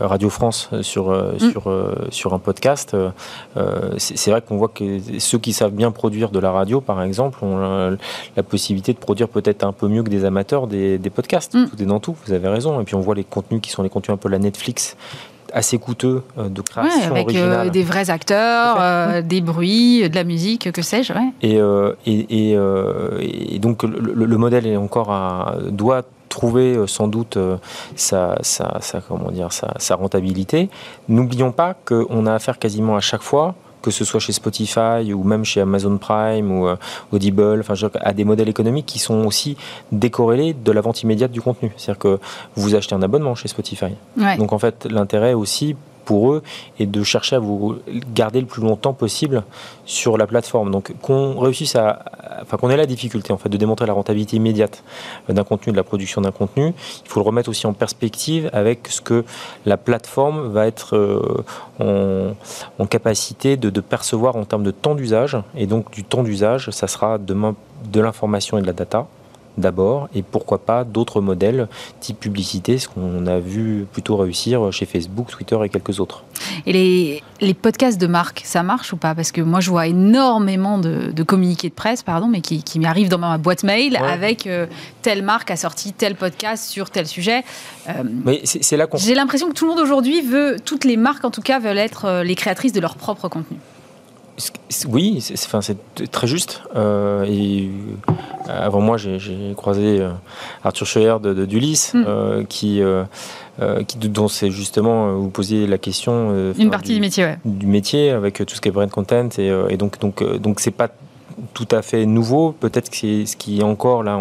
[0.00, 1.38] Radio France sur mm.
[1.38, 1.64] sur
[2.10, 2.96] sur un podcast.
[3.98, 7.44] c'est vrai qu'on voit que ceux qui savent bien produire de la radio, par exemple,
[7.44, 7.96] ont
[8.36, 11.54] la, possibilité de produire peut-être un peu mieux que des amateurs des, podcasts.
[11.54, 11.68] Mm.
[11.68, 12.16] Tout est dans tout.
[12.26, 12.80] Vous avez raison.
[12.80, 14.96] Et puis on voit les contenus qui sont les contenus un peu la Netflix
[15.52, 20.14] assez coûteux euh, de création ouais, avec euh, des vrais acteurs, euh, des bruits, de
[20.14, 21.12] la musique, que sais-je.
[21.42, 21.58] Et,
[22.06, 27.38] et, et, donc le, modèle est encore à, doit trouver sans doute
[27.94, 30.68] sa, sa, sa, comment dire, sa, sa rentabilité.
[31.08, 33.54] N'oublions pas qu'on a affaire quasiment à chaque fois
[33.86, 36.76] que ce soit chez Spotify ou même chez Amazon Prime ou euh,
[37.12, 39.56] Audible, enfin, à des modèles économiques qui sont aussi
[39.92, 41.70] décorrélés de la vente immédiate du contenu.
[41.76, 42.18] C'est-à-dire que
[42.56, 43.92] vous achetez un abonnement chez Spotify.
[44.38, 45.76] Donc en fait, l'intérêt aussi
[46.06, 46.42] pour eux
[46.78, 47.76] et de chercher à vous
[48.14, 49.42] garder le plus longtemps possible
[49.84, 50.70] sur la plateforme.
[50.70, 52.04] Donc qu'on réussisse à,
[52.40, 54.82] enfin qu'on ait la difficulté en fait de démontrer la rentabilité immédiate
[55.28, 56.72] d'un contenu, de la production d'un contenu,
[57.04, 59.24] il faut le remettre aussi en perspective avec ce que
[59.66, 62.32] la plateforme va être euh,
[62.78, 65.36] en, capacité de, percevoir en termes de temps d'usage.
[65.56, 67.54] Et donc du temps d'usage, ça sera demain
[67.92, 69.06] de l'information et de la data
[69.58, 71.68] d'abord, et pourquoi pas d'autres modèles
[72.00, 76.24] type publicité, ce qu'on a vu plutôt réussir chez Facebook, Twitter et quelques autres.
[76.66, 79.14] Et les, les podcasts de marque, ça marche ou pas?
[79.14, 82.78] Parce que moi, je vois énormément de, de communiqués de presse, pardon, mais qui, qui
[82.78, 84.66] m'arrivent dans ma boîte mail avec euh,
[85.02, 87.44] telle marque a sorti tel podcast sur tel sujet.
[87.88, 87.92] Euh,
[88.24, 88.98] mais c'est là qu'on...
[88.98, 91.78] J'ai l'impression que tout le monde aujourd'hui veut, toutes les marques en tout cas, veulent
[91.78, 93.56] être euh, les créatrices de leur propre contenu.
[94.88, 96.62] Oui, c'est très juste.
[96.74, 97.70] Euh, et
[98.08, 98.12] euh,
[98.48, 100.10] avant moi, j'ai croisé euh,
[100.62, 102.44] Arthur Scheuer de, d'Ulysse, mm.
[102.48, 102.82] qui,
[103.86, 106.52] qui, dont c'est justement, vous posiez la question.
[106.58, 107.38] Une partie du, métier, ouais.
[107.44, 109.28] Du métier, avec tout ce qui est brand content.
[109.38, 110.88] Et, et donc, donc, donc c'est pas
[111.54, 112.52] tout à fait nouveau.
[112.52, 114.18] Peut-être que ce qui est encore là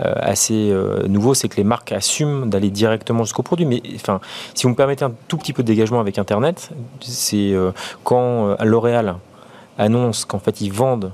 [0.00, 0.74] assez
[1.08, 3.66] nouveau, c'est que les marques assument d'aller directement jusqu'au produit.
[3.66, 4.20] Mais enfin,
[4.54, 7.54] si vous me permettez un tout petit peu de dégagement avec Internet, c'est
[8.04, 9.16] quand L'Oréal
[9.78, 11.12] annoncent qu'en fait ils vendent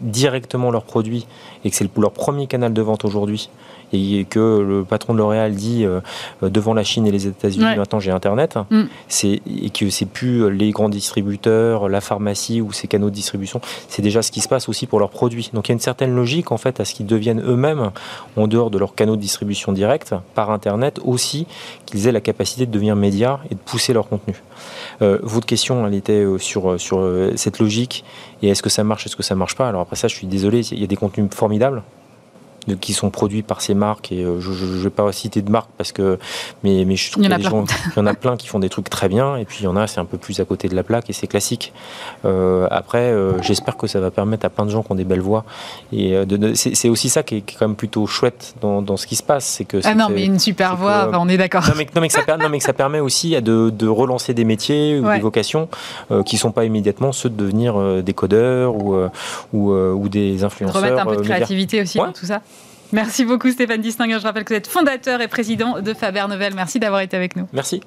[0.00, 1.26] directement leurs produits
[1.64, 3.50] et que c'est leur premier canal de vente aujourd'hui
[3.92, 6.00] et que le patron de L'Oréal dit euh,
[6.42, 8.58] devant la Chine et les États-Unis maintenant j'ai internet.
[8.70, 8.84] Mm.
[9.08, 13.60] c'est et que c'est plus les grands distributeurs la pharmacie ou ces canaux de distribution.
[13.88, 15.50] C'est déjà ce qui se passe aussi pour leurs produits.
[15.52, 17.90] Donc il y a une certaine logique en fait à ce qu'ils deviennent eux-mêmes
[18.36, 21.46] en dehors de leurs canaux de distribution direct par internet aussi
[21.86, 24.34] qu'ils aient la capacité de devenir médias et de pousser leur contenu.
[25.02, 28.04] Euh, votre question, elle était euh, sur, euh, sur cette logique
[28.42, 29.68] et est-ce que ça marche, est-ce que ça marche pas?
[29.68, 31.82] Alors après ça, je suis désolé, il y a des contenus formidables
[32.76, 35.70] qui sont produits par ces marques et euh, je ne vais pas citer de marques
[35.76, 36.18] parce que
[36.62, 39.08] mais, mais je trouve qu'il y, y en a plein qui font des trucs très
[39.08, 40.82] bien et puis il y en a c'est un peu plus à côté de la
[40.82, 41.72] plaque et c'est classique.
[42.24, 45.04] Euh, après euh, j'espère que ça va permettre à plein de gens qui ont des
[45.04, 45.44] belles voix
[45.92, 46.14] et
[46.54, 49.44] c'est aussi ça qui est, quand même plutôt chouette dans, dans ce qui se passe
[49.44, 51.64] c'est que ah non mais une super voix on est d'accord.
[51.68, 54.34] Non mais, non mais, que ça, non mais que ça permet aussi de, de relancer
[54.34, 55.68] des métiers ou des vocations
[56.24, 58.96] qui sont pas immédiatement ceux de devenir des codeurs ou,
[59.52, 62.40] ou, ou des influenceurs remettre un peu de créativité aussi dans tout ça
[62.92, 64.18] Merci beaucoup Stéphane Distinguin.
[64.18, 66.54] Je rappelle que vous êtes fondateur et président de Faber Novel.
[66.54, 67.46] Merci d'avoir été avec nous.
[67.52, 67.82] Merci.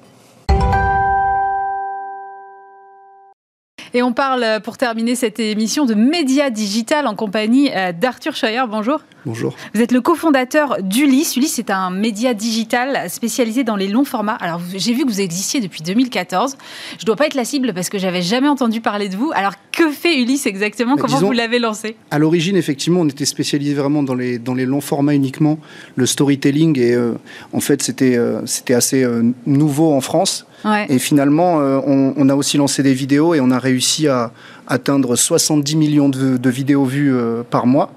[3.94, 8.34] Et on parle, euh, pour terminer cette émission, de médias digital en compagnie euh, d'Arthur
[8.34, 8.64] Scheuer.
[8.66, 9.00] Bonjour.
[9.26, 9.54] Bonjour.
[9.74, 11.36] Vous êtes le cofondateur d'Ulysse.
[11.36, 14.36] Ulysse, c'est un média digital spécialisé dans les longs formats.
[14.40, 16.56] Alors, j'ai vu que vous existiez depuis 2014.
[16.96, 19.30] Je ne dois pas être la cible parce que j'avais jamais entendu parler de vous.
[19.34, 21.94] Alors, que fait Ulysse exactement bah, Comment vous l'avez lancé?
[22.10, 25.58] À l'origine, effectivement, on était spécialisé vraiment dans les, dans les longs formats uniquement,
[25.96, 26.78] le storytelling.
[26.78, 27.12] Et euh,
[27.52, 29.06] en fait, c'était c'était assez
[29.46, 30.46] nouveau en France.
[30.88, 34.32] Et finalement, euh, on, a aussi lancé des vidéos et on a réussi à
[34.66, 37.90] atteindre 70 millions de, vidéos vues euh, par mois.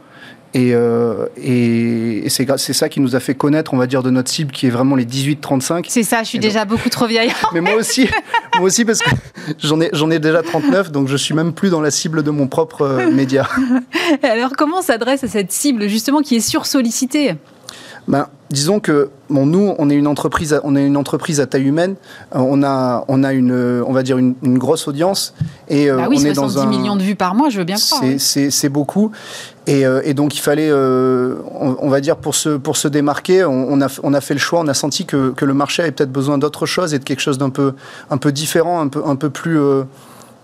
[0.53, 4.32] Et, euh, et, c'est ça qui nous a fait connaître, on va dire, de notre
[4.32, 5.86] cible qui est vraiment les 18-35.
[5.89, 7.32] C'est ça, je suis déjà beaucoup trop vieille.
[7.53, 8.07] Mais moi aussi,
[8.55, 9.09] moi aussi parce que
[9.59, 12.47] j'en ai, ai déjà 39, donc je suis même plus dans la cible de mon
[12.47, 13.49] propre média.
[14.24, 17.36] Alors comment on s'adresse à cette cible justement qui est sursollicitée?
[18.08, 21.47] Ben, disons que bon, nous, on est une entreprise, à, on est une entreprise à
[21.47, 21.95] taille humaine.
[22.36, 25.34] Euh, on a, on a une, on va dire une, grosse audience
[25.68, 27.64] et euh, bah oui, on est dans un, millions de vues par mois, je veux
[27.64, 28.01] bien croire.
[28.18, 29.12] C'est beaucoup.
[29.68, 33.82] Et, euh, et, donc il fallait, on, va dire pour se, pour se démarquer, on,
[33.82, 36.12] a, on a fait le choix, on a senti que, que le marché avait peut-être
[36.12, 37.74] besoin d'autre chose et de quelque chose d'un peu,
[38.12, 39.84] un peu différent, un peu, un peu plus Hmm,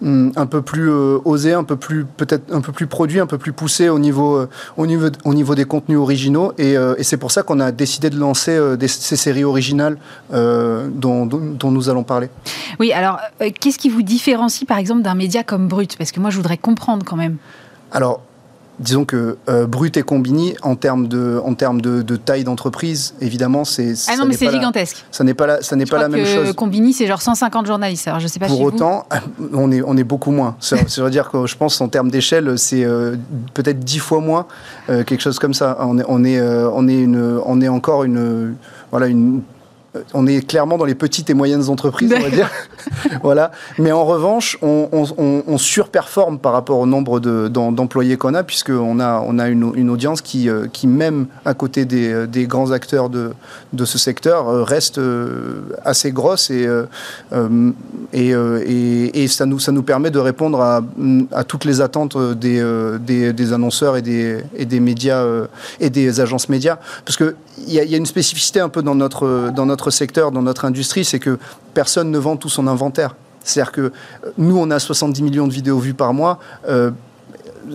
[0.03, 3.37] un peu plus euh, osé, un peu plus peut-être un peu plus produit, un peu
[3.37, 7.03] plus poussé au niveau euh, au niveau au niveau des contenus originaux et, euh, et
[7.03, 9.97] c'est pour ça qu'on a décidé de lancer des, ces séries originales
[10.31, 12.29] dont, dont, nous allons parler.
[12.79, 13.19] Oui, alors
[13.59, 15.97] qu'est-ce qui vous différencie par exemple d'un média comme Brut?
[15.97, 17.37] Parce que moi je voudrais comprendre quand même.
[17.91, 18.21] Alors
[18.81, 23.63] disons que euh, Brut et Combini, en termes de, en termes de, taille d'entreprise, évidemment,
[23.63, 23.93] c'est.
[24.07, 25.05] Ah non, mais c'est gigantesque.
[25.11, 26.53] ça n'est pas la, ça n'est pas la même chose.
[26.53, 28.07] Combini, c'est genre 150 journalistes.
[28.07, 29.05] Alors, je sais pas Pour autant,
[29.53, 30.55] on est, on est beaucoup moins.
[30.59, 33.15] Ça, veut dire que je pense, en termes d'échelle, c'est euh,
[33.53, 34.47] peut-être 10 fois moins,
[34.89, 35.77] euh, quelque chose comme ça.
[35.79, 38.55] On est, on est, on est, une, on est encore une,
[38.91, 39.41] voilà, une
[40.13, 42.49] on est clairement dans les petites et moyennes entreprises, on va dire.
[43.23, 43.51] voilà.
[43.77, 49.37] Mais en revanche, on, surperforme par rapport au nombre d'employés qu'on a, puisqu'on a, on
[49.37, 53.33] a une, audience qui, euh, qui, même à côté des, grands acteurs de,
[53.73, 54.99] de ce secteur, euh, reste
[55.83, 56.67] assez grosse et,
[58.13, 60.81] et, ça, nous, ça nous permet de répondre à,
[61.31, 62.63] à toutes les attentes des,
[62.99, 65.25] des, annonceurs et des, et des médias
[65.79, 66.77] et des agences médias.
[67.05, 67.33] Parce qu'il
[67.67, 71.05] y, y a une spécificité un peu dans notre, dans notre secteur, dans notre industrie,
[71.05, 71.39] c'est que
[71.73, 73.15] personne ne vend tout son inventaire.
[73.43, 73.91] C'est-à-dire que euh,
[74.37, 76.39] nous, on a 70 millions de vidéos vues par mois.
[76.67, 76.91] Euh,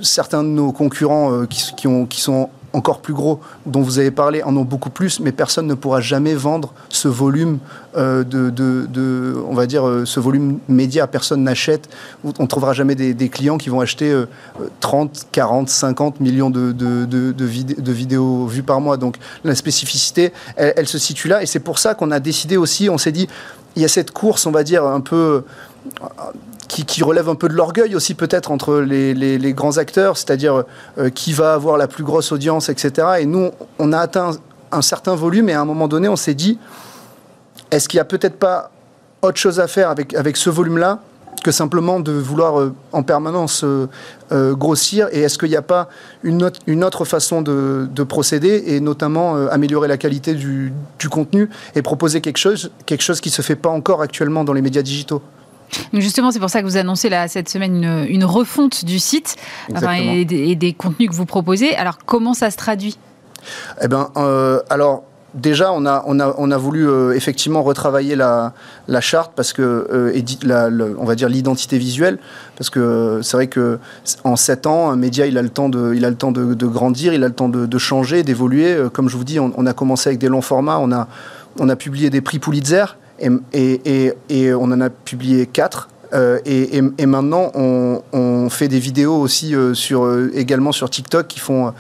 [0.02, 4.10] certains de nos concurrents euh, qui, ont, qui sont encore plus gros dont vous avez
[4.10, 7.58] parlé en ont beaucoup plus, mais personne ne pourra jamais vendre ce volume
[7.96, 11.06] euh, de, on va dire, euh, ce volume média.
[11.06, 11.88] Personne n'achète.
[12.24, 14.14] On ne trouvera jamais des, clients qui vont acheter
[14.80, 18.96] 30, 40, 50 millions de, de, vidéos vues par mois.
[18.96, 22.56] Donc la spécificité, elle, elle se situe là, et c'est pour ça qu'on a décidé
[22.56, 23.26] aussi, on s'est dit,
[23.74, 25.44] il y a cette course, on va dire, un peu
[26.68, 30.64] qui, relève un peu de l'orgueil aussi peut-être entre les, grands acteurs, c'est-à-dire
[30.98, 33.08] euh, qui va avoir la plus grosse audience, etc.
[33.20, 34.32] Et nous, on a atteint
[34.72, 36.58] un certain volume et à un moment donné, on s'est dit,
[37.70, 38.70] est-ce qu'il n'y a peut-être pas
[39.22, 41.00] autre chose à faire avec, avec ce volume-là
[41.42, 45.08] que simplement de vouloir euh, en permanence euh, grossir?
[45.12, 45.88] Et est-ce qu'il n'y a pas
[46.22, 50.72] une autre, une autre façon de, procéder et notamment améliorer la qualité du,
[51.10, 54.52] contenu et proposer quelque chose, quelque chose qui ne se fait pas encore actuellement dans
[54.52, 55.22] les médias digitaux?
[55.92, 59.36] Justement, c'est pour ça que vous annoncez là, cette semaine une, refonte du site
[59.70, 61.74] et, des, contenus que vous proposez.
[61.76, 62.98] Alors, comment ça se traduit?
[63.80, 65.04] Eh bien, euh, alors
[65.34, 68.54] déjà, on a, on a, on a voulu euh, effectivement retravailler la,
[68.88, 72.18] la, charte parce que, euh, on va dire l'identité visuelle,
[72.56, 73.78] parce que c'est vrai que
[74.24, 76.66] en 7 ans, un média, il a le temps de, il a le temps de,
[76.66, 78.76] grandir, il a le temps de, changer, d'évoluer.
[78.92, 81.08] Comme je vous dis, on, a commencé avec des longs formats, on a,
[81.58, 82.96] on a publié des prix Pulitzer.
[83.20, 85.88] Et, on en a publié quatre.
[86.12, 91.40] Euh, et, maintenant, on, fait des vidéos aussi euh, sur, euh, également sur TikTok qui
[91.40, 91.72] font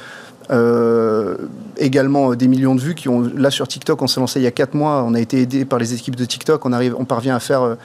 [1.78, 2.94] également des millions de vues.
[2.94, 5.04] Qui ont, là, sur TikTok, on s'est lancé il y a quatre mois.
[5.06, 6.64] On a été aidé par les équipes de TikTok.
[6.64, 7.76] On, arrive, on parvient à faire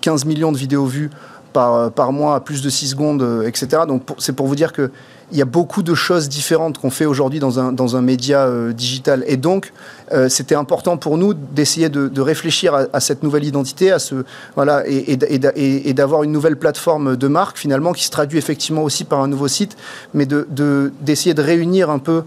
[0.00, 1.10] 15 millions de vidéos vues
[1.52, 3.82] par, par mois à plus de 6 secondes, etc.
[3.86, 4.90] Donc, c'est pour vous dire que
[5.32, 8.46] il y a beaucoup de choses différentes qu'on fait aujourd'hui dans un, dans un média
[8.46, 9.24] euh, digital.
[9.26, 9.72] Et donc,
[10.12, 14.24] euh, c'était important pour nous d'essayer de, réfléchir à, cette nouvelle identité, à ce,
[14.56, 19.04] voilà, et, et, d'avoir une nouvelle plateforme de marque, finalement, qui se traduit effectivement aussi
[19.04, 19.76] par un nouveau site,
[20.14, 22.24] mais d'essayer de, de, réunir un peu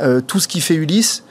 [0.00, 1.22] euh, tout ce qui fait Ulysse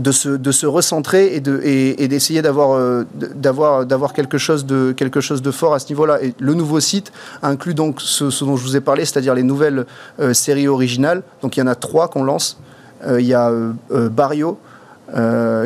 [0.00, 4.66] de se, de se recentrer et, de, et, d'essayer d'avoir, euh, d'avoir, d'avoir quelque, chose
[4.66, 6.22] de, quelque chose de fort à ce niveau-là.
[6.22, 9.86] Et le nouveau site inclut donc ce, dont je vous ai parlé, c'est-à-dire les nouvelles
[10.20, 11.22] euh, séries originales.
[11.42, 12.58] Donc il y en a trois qu'on lance.
[13.06, 13.52] Euh, il y a
[13.90, 14.58] Barrio,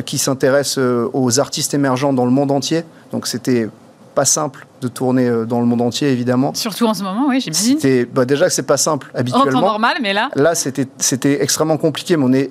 [0.05, 2.85] qui s'intéresse aux artistes émergents dans le monde entier.
[3.13, 3.69] Donc c'était
[4.15, 6.53] pas simple de tourner dans le monde entier, évidemment.
[6.55, 7.79] Surtout en ce moment, oui, j'imagine.
[7.79, 9.59] C'était, bah déjà que c'est pas simple habituellement.
[9.59, 10.31] En temps normal, mais là.
[10.35, 12.51] Là, c'était, c'était extrêmement compliqué, mais on est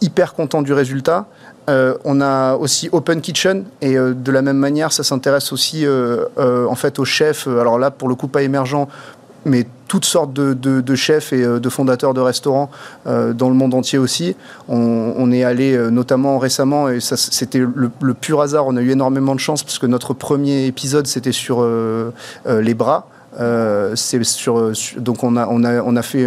[0.00, 1.26] hyper content du résultat.
[1.68, 5.86] Euh, on a aussi Open Kitchen et euh, de la même manière, ça s'intéresse aussi
[5.86, 7.46] euh, en fait aux chefs.
[7.46, 8.88] Alors là, pour le coup, pas émergent,
[9.44, 12.70] mais toutes sortes de, chefs et de fondateurs de restaurants
[13.06, 14.36] dans le monde entier aussi.
[14.68, 19.40] On, est allé notamment récemment, et c'était le, pur hasard, on a eu énormément de
[19.40, 21.66] chance parce que notre premier épisode c'était sur
[22.46, 23.08] les bras.
[23.94, 26.26] Sur, donc on a, on a, on a fait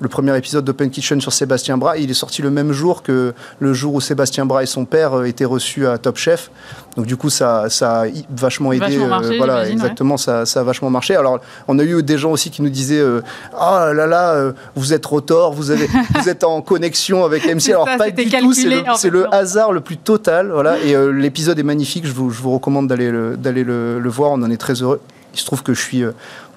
[0.00, 1.98] le premier épisode d'Open Kitchen sur Sébastien Bras.
[1.98, 5.24] Il est sorti le même jour que le jour où Sébastien Bras et son père
[5.24, 6.50] étaient reçus à Top Chef.
[6.96, 8.98] Donc du coup, ça, ça a vachement aidé.
[9.36, 11.16] voilà, exactement, ça, ça, a vachement marché.
[11.16, 15.04] Alors, on a eu des gens aussi qui nous disaient Oh là là, vous êtes
[15.06, 17.70] rotor, vous, avez, vous êtes en connexion avec MC.
[17.70, 20.50] Alors, pas du tout, c'est le, hasard le plus total.
[20.52, 22.06] Voilà, et l'épisode est magnifique.
[22.06, 24.32] Je vous, je vous recommande d'aller le, d'aller le, le voir.
[24.32, 25.00] On en est très heureux.
[25.38, 26.10] Il se trouve que je suis euh,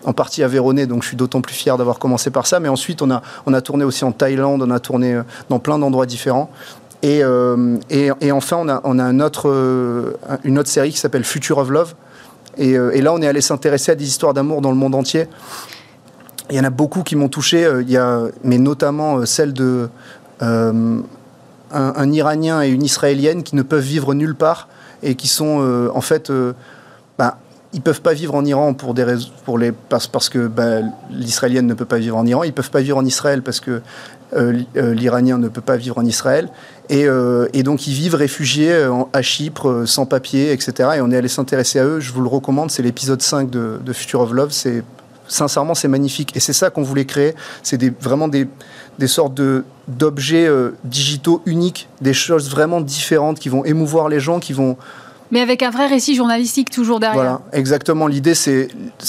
[0.04, 2.60] en partie avéronnais, donc je suis d'autant plus fier d'avoir commencé par ça.
[2.60, 5.60] Mais ensuite, on a, on a tourné aussi en Thaïlande, on a tourné euh, dans
[5.60, 6.50] plein d'endroits différents.
[7.04, 11.60] Et, euh, et, et, enfin, on a, on a une autre série qui s'appelle Future
[11.60, 11.94] of Love.
[12.58, 15.28] Et, là, on est allé s'intéresser à des histoires d'amour dans le monde entier.
[16.50, 19.90] Il y en a beaucoup qui m'ont touché, il y a, mais notamment celle de
[20.42, 24.68] un, Iranien et une Israélienne qui ne peuvent vivre nulle part
[25.02, 26.32] et qui sont en fait
[27.18, 27.38] bah,
[27.74, 30.80] ils peuvent pas vivre en Iran pour des raisons, pour les, parce, parce que bah,
[31.10, 32.44] l'israélienne ne peut pas vivre en Iran.
[32.44, 33.82] Ils peuvent pas vivre en Israël parce que
[34.34, 36.50] euh, euh, l'Iranien ne peut pas vivre en Israël.
[36.90, 38.74] Et, euh, et donc ils vivent réfugiés
[39.14, 40.90] à Chypre, sans papier, etc.
[40.98, 42.00] Et on est allé s'intéresser à eux.
[42.02, 42.72] Je vous le recommande.
[42.72, 44.52] C'est l'épisode 5 de, de, Future of Love.
[44.52, 44.84] C'est
[45.30, 46.36] sincèrement c'est magnifique.
[46.36, 47.36] Et c'est ça qu'on voulait créer.
[47.64, 48.50] C'est des, vraiment des,
[49.00, 50.50] des sortes de d'objets
[50.86, 54.78] digitaux uniques, des choses vraiment différentes qui vont émouvoir les gens, qui vont
[55.32, 57.16] mais avec un vrai récit journalistique toujours derrière.
[57.16, 58.08] Voilà, exactement.
[58.08, 58.68] L'idée, c'est,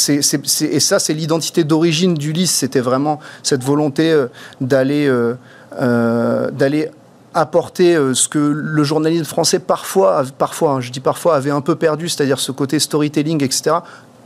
[0.08, 2.52] et ça, c'est l'identité d'origine d'Ulysse.
[2.52, 4.26] C'était vraiment cette volonté euh,
[4.60, 5.34] d'aller, euh,
[5.80, 6.90] euh, d'aller
[7.34, 11.76] apporter ce que le journalisme français parfois, parfois, hein, je dis parfois, avait un peu
[11.76, 13.76] perdu, c'est-à-dire ce côté storytelling, etc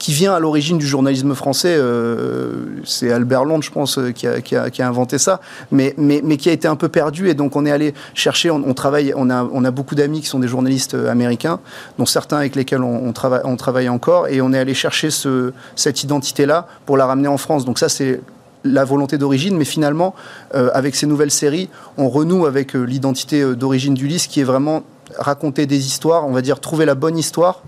[0.07, 1.75] qui vient à l'origine du journalisme français.
[1.77, 2.53] Euh,
[2.85, 5.41] c'est Albert Londres, je pense, euh, qui a, inventé ça,
[5.73, 5.97] mais,
[6.39, 7.29] qui a été un peu perdu.
[7.29, 10.47] Et donc, on est allé chercher, on, travaille, on a, beaucoup d'amis qui sont des
[10.47, 11.59] journalistes euh, américains,
[11.99, 16.69] dont certains avec lesquels on, travaille, encore, et on est allé chercher ce, cette identité-là
[16.87, 17.65] pour la ramener en France.
[17.65, 18.21] Donc, ça, c'est
[18.63, 20.15] la volonté d'origine, mais finalement,
[20.55, 24.85] euh, avec ces nouvelles séries, on renoue avec l'identité d'origine d'Ulysse, qui est vraiment
[25.19, 27.65] raconter des histoires, on va dire trouver la bonne histoire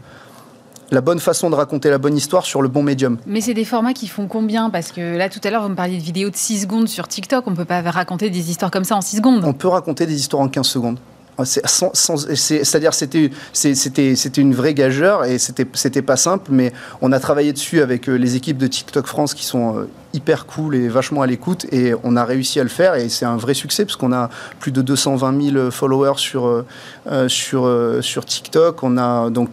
[0.91, 3.19] la bonne façon de raconter la bonne histoire sur le bon médium.
[3.27, 4.71] Mais c'est des formats qui font combien?
[4.71, 7.09] Parce que là, tout à l'heure, vous me parliez de vidéos de 6 secondes sur
[7.09, 7.47] TikTok.
[7.47, 9.45] On ne peut pas raconter des histoires comme ça en 6 secondes.
[9.45, 10.99] On peut raconter des histoires en 15 secondes.
[11.45, 17.53] C'est-à-dire c'était c'était une vraie gageure et c'était c'était pas simple, mais on a travaillé
[17.53, 21.23] dessus avec euh, les équipes de TikTok France qui sont euh, hyper cool et vachement
[21.23, 23.97] à l'écoute et on a réussi à le faire et c'est un vrai succès parce
[23.97, 26.65] qu'on a plus de 220 000 followers sur,
[27.09, 28.83] euh, euh, sur, euh, sur TikTok.
[28.83, 29.49] On a donc,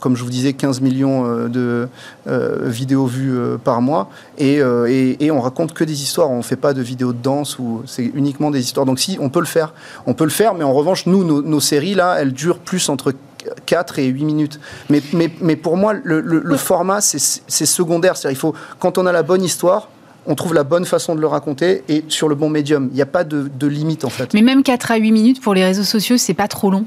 [0.00, 1.88] comme je vous disais, 15 millions de
[2.26, 4.08] vidéos vues par mois
[4.38, 4.60] et,
[5.20, 6.30] et, on raconte que des histoires.
[6.30, 8.86] On ne fait pas de vidéos de danse ou c'est uniquement des histoires.
[8.86, 9.74] Donc si, on peut le faire.
[10.06, 13.12] On peut le faire, mais en revanche, nous, nos, séries, là, elles durent plus entre
[13.66, 14.60] 4 et 8 minutes.
[14.88, 18.16] Mais, mais, mais pour moi, le, format, c'est secondaire.
[18.16, 19.88] C'est-à-dire, il faut, quand on a la bonne histoire,
[20.26, 22.88] on trouve la bonne façon de le raconter et sur le bon médium.
[22.92, 24.32] Il n'y a pas de, limite en fait.
[24.34, 26.86] Mais même 4 à 8 minutes pour les réseaux sociaux, c'est pas trop long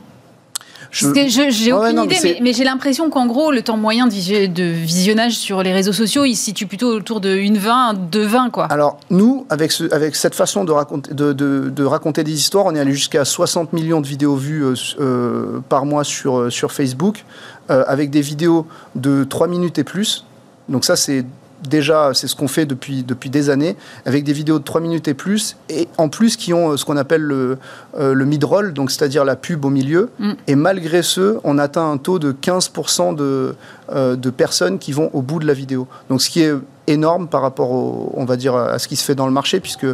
[0.93, 5.73] j'ai aucune idée, mais, j'ai l'impression qu'en gros, le temps moyen de, visionnage sur les
[5.73, 8.65] réseaux sociaux, il se situe plutôt autour de 1,20, 2,20 quoi.
[8.65, 12.93] Alors, nous, avec, avec cette façon de raconter, de, raconter des histoires, on est allé
[12.93, 17.25] jusqu'à 60 millions de vidéos vues euh, euh, par mois sur, euh, sur Facebook,
[17.69, 20.25] avec des vidéos de 3 minutes et plus.
[20.67, 21.25] Donc ça, c'est
[21.67, 25.07] déjà, c'est ce qu'on fait depuis, depuis des années, avec des vidéos de 3 minutes
[25.07, 27.57] et plus, et en plus qui ont euh, ce qu'on appelle le,
[27.97, 30.09] euh, le mid-roll, donc c'est-à-dire la pub au milieu.
[30.19, 30.31] Mm.
[30.47, 33.55] Et malgré ce, on atteint un taux de 15% de,
[33.91, 35.87] euh, de personnes qui vont au bout de la vidéo.
[36.09, 36.53] Donc ce qui est
[36.87, 39.59] énorme par rapport au, on va dire, à ce qui se fait dans le marché,
[39.59, 39.87] puisque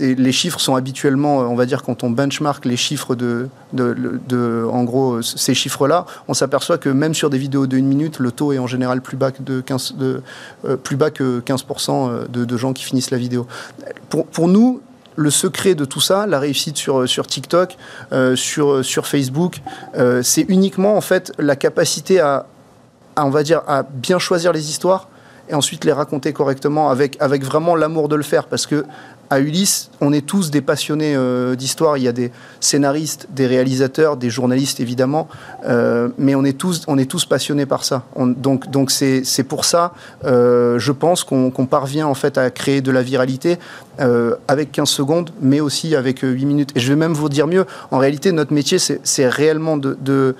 [0.00, 3.48] les chiffres sont habituellement, on va dire, quand on benchmark les chiffres de,
[4.70, 8.52] en gros, ces chiffres-là, on s'aperçoit que même sur des vidéos 1 minute, le taux
[8.52, 10.22] est en général plus bas que, de 15, de,
[10.64, 13.46] euh, plus bas que 15% euh, de, gens qui finissent la vidéo.
[14.08, 14.80] Pour, nous,
[15.16, 17.76] le secret de tout ça, la réussite sur, TikTok,
[18.12, 19.60] euh, sur, sur Facebook,
[20.22, 22.46] c'est uniquement en fait la capacité à,
[23.16, 25.08] à, on va dire, à bien choisir les histoires
[25.48, 28.46] et ensuite les raconter correctement avec, avec vraiment l'amour de le faire.
[28.46, 28.84] Parce que
[29.34, 31.98] à Ulysse, on est tous des passionnés euh, d'histoire.
[31.98, 32.30] Il y a des
[32.60, 35.28] scénaristes, des réalisateurs, des journalistes évidemment,
[35.66, 38.04] euh, mais on est tous, passionnés par ça.
[38.16, 39.92] donc, c'est, pour ça,
[40.24, 43.58] euh, je pense qu'on, parvient en fait à créer de la viralité
[43.98, 46.70] avec 15 secondes, mais aussi avec 8 minutes.
[46.76, 47.64] Et je vais même vous dire mieux.
[47.90, 50.36] En réalité, notre métier, c'est, réellement de,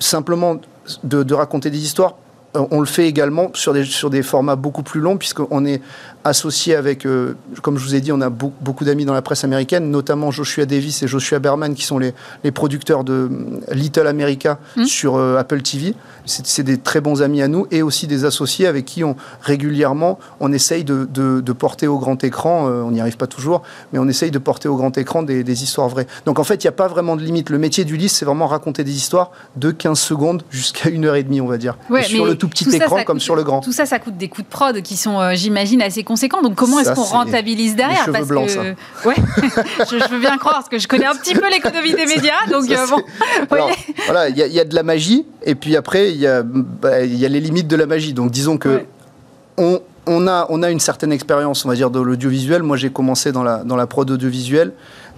[0.00, 0.56] simplement
[1.04, 2.14] de, raconter des histoires
[2.54, 5.80] on le fait également des, sur des formats beaucoup plus longs, puisqu'on est
[6.24, 9.44] associé avec, euh, comme je vous ai dit, on a beaucoup d'amis dans la presse
[9.44, 12.14] américaine, notamment Joshua Davis et Joshua Berman, qui sont les,
[12.44, 14.84] les producteurs de euh, Little America mmh.
[14.84, 15.94] sur euh, Apple TV.
[16.24, 20.20] C'est des très bons amis à nous et aussi des associés avec qui on régulièrement
[20.38, 23.62] on essaye de, de, porter au grand écran, on n'y arrive pas toujours,
[23.92, 26.06] mais on essaye de porter au grand écran des, des histoires vraies.
[26.24, 27.50] Donc en fait, il n'y a pas vraiment de limite.
[27.50, 31.16] Le métier du liste, c'est vraiment raconter des histoires de 15 secondes jusqu'à une heure
[31.16, 31.76] et demie, on va dire.
[32.04, 33.60] sur le tout petit écran comme sur le grand.
[33.60, 36.42] Tout ça, ça coûte des coûts de prod qui sont, j'imagine, assez conséquent.
[36.42, 38.74] Donc comment est-ce qu'on rentabilise derrière parce blancs, que...
[39.08, 39.14] Ouais,
[39.90, 42.46] je, veux bien croire parce que je connais un petit peu l'économie des médias.
[42.50, 43.02] Donc euh, bon,
[44.06, 47.24] voilà, il y, a de la magie et puis après il y, a, bah, y
[47.24, 48.12] a les limites de la magie.
[48.12, 48.82] Donc disons que
[49.56, 52.62] on, on a, on a une certaine expérience, on va dire, de l'audiovisuel.
[52.62, 54.72] Moi, j'ai commencé dans la, dans la prod audiovisuelle.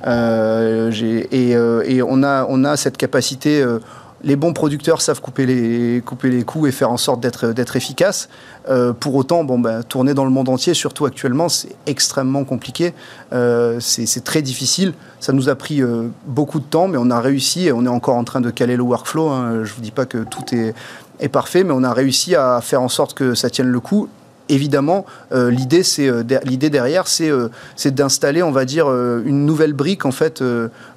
[0.06, 0.90] Euh,
[1.30, 3.62] et, euh, et, on, a, on a cette capacité.
[3.62, 3.78] Euh,
[4.24, 8.28] les bons producteurs savent couper les, couper les coûts et faire en sorte d'être, efficaces.
[8.68, 12.94] Euh, pour autant, ben, tourner dans le monde entier, surtout actuellement, c'est extrêmement compliqué.
[13.32, 14.94] Euh, c'est, très difficile.
[15.20, 17.88] Ça nous a pris euh, beaucoup de temps, mais on a réussi et on est
[17.88, 19.28] encore en train de caler le workflow.
[19.28, 19.64] Hein.
[19.64, 22.80] Je ne vous dis pas que tout est parfait, mais on a réussi à faire
[22.80, 24.08] en sorte que ça tienne le coup
[24.48, 27.48] évidemment, euh, l'idée, c'est euh, l'idée derrière, c'est euh,
[27.86, 30.42] d'installer, on va dire, une nouvelle brique en fait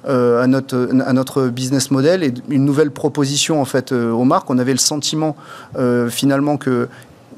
[0.06, 4.50] à notre à notre business model et une nouvelle proposition en fait aux marques.
[4.50, 5.36] On avait le sentiment
[6.08, 6.88] finalement que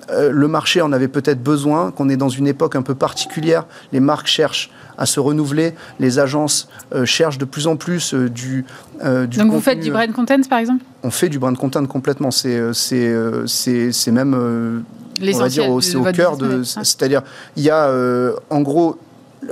[0.08, 3.66] le marché en avait peut-être besoin, qu'on est dans une époque un peu particulière.
[3.92, 6.68] Les marques cherchent à se renouveler, les agences
[7.04, 8.64] cherchent de plus en plus du,
[9.02, 10.84] du, Donc vous faites du brand content par exemple?
[11.02, 12.30] On fait du brand content complètement.
[12.30, 14.84] C'est c'est même
[15.20, 16.62] on va dire, c'est au cœur de.
[16.62, 17.22] C'est-à-dire,
[17.56, 18.98] il y a euh, en gros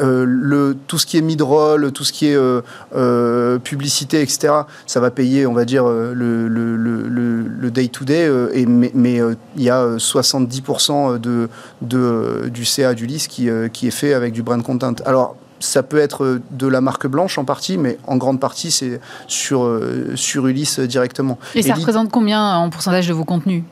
[0.00, 4.52] euh, le, tout ce qui est mid-roll, tout ce qui est euh, publicité, etc.,
[4.86, 9.20] ça va payer, on va dire, le day-to-day, et mais,
[9.56, 11.48] il y a 70% de,
[11.82, 14.94] de, du CA du LIS qui, qui est fait avec du brand content.
[15.04, 19.00] Alors, ça peut être de la marque blanche en partie, mais en grande partie, c'est
[19.26, 19.68] sur,
[20.14, 21.38] sur Ulysse directement.
[21.54, 23.64] Et, ça représente combien en pourcentage de vos contenus?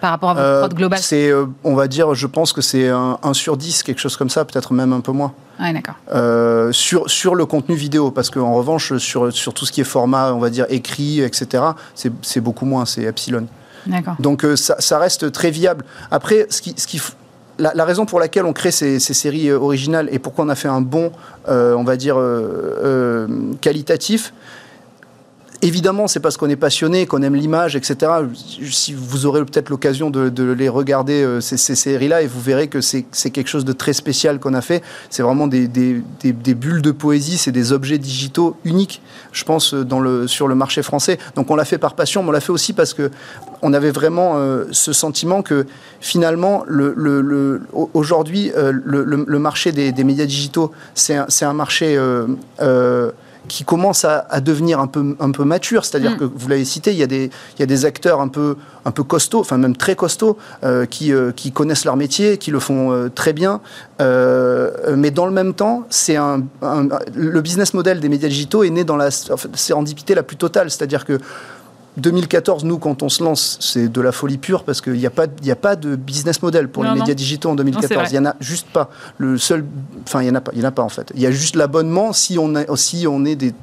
[0.00, 2.88] Par rapport à votre euh, prod C'est, euh, on va dire, je pense que c'est
[2.88, 5.32] un 1 sur 10, quelque chose comme ça, peut-être même un peu moins.
[5.60, 5.96] Ouais, d'accord.
[6.12, 9.84] Euh, sur, sur le contenu vidéo, parce qu'en revanche, sur, sur tout ce qui est
[9.84, 11.62] format, on va dire, écrit, etc.,
[11.94, 13.46] c'est beaucoup moins, c'est epsilon.
[13.86, 14.16] D'accord.
[14.18, 15.84] Donc ça, ça, reste très viable.
[16.10, 17.00] Après, ce qui, ce qui,
[17.58, 20.54] la, la, raison pour laquelle on crée ces, ces, séries originales et pourquoi on a
[20.54, 21.12] fait un bon,
[21.46, 22.18] on va dire,
[23.60, 24.32] qualitatif,
[25.62, 28.12] Évidemment, c'est parce qu'on est passionné, qu'on aime l'image, etc.
[28.70, 32.80] Si vous aurez peut-être l'occasion de, les regarder, euh, ces, séries-là, et vous verrez que
[32.80, 34.82] c'est quelque chose de très spécial qu'on a fait.
[35.10, 35.68] C'est vraiment des,
[36.54, 39.02] bulles de poésie, c'est des objets digitaux uniques,
[39.32, 41.18] je pense, le, sur le marché français.
[41.36, 43.10] Donc on l'a fait par passion, mais on l'a fait aussi parce que
[43.60, 45.66] on avait vraiment euh, ce sentiment que
[46.00, 47.60] finalement, le,
[47.92, 51.98] aujourd'hui, euh, le, marché des, médias digitaux, c'est un, marché
[53.48, 55.84] qui commence à, devenir un peu, un peu mature.
[55.84, 56.18] C'est-à-dire mm.
[56.18, 58.56] que, vous l'avez cité, il y, a des, il y a des acteurs un peu,
[58.84, 62.50] un peu costauds, enfin même très costauds, euh, qui, euh, qui connaissent leur métier, qui
[62.50, 63.60] le font euh, très bien.
[63.98, 66.42] mais dans le même temps, c'est un,
[67.14, 70.70] le business model des médias digitaux est né dans la sérendipité la plus totale.
[70.70, 71.18] C'est-à-dire que
[71.96, 75.10] 2014, nous, quand on se lance, c'est de la folie pure parce qu'il n'y a,
[75.10, 78.08] pas, a pas de business model pour les médias digitaux en 2014.
[78.10, 78.90] Il n'y en a juste pas.
[79.18, 79.64] Le seul,
[80.04, 81.10] enfin, il n'y en, a pas, il y en a pas en fait.
[81.14, 83.54] Il y a juste l'abonnement si on, a, si on est des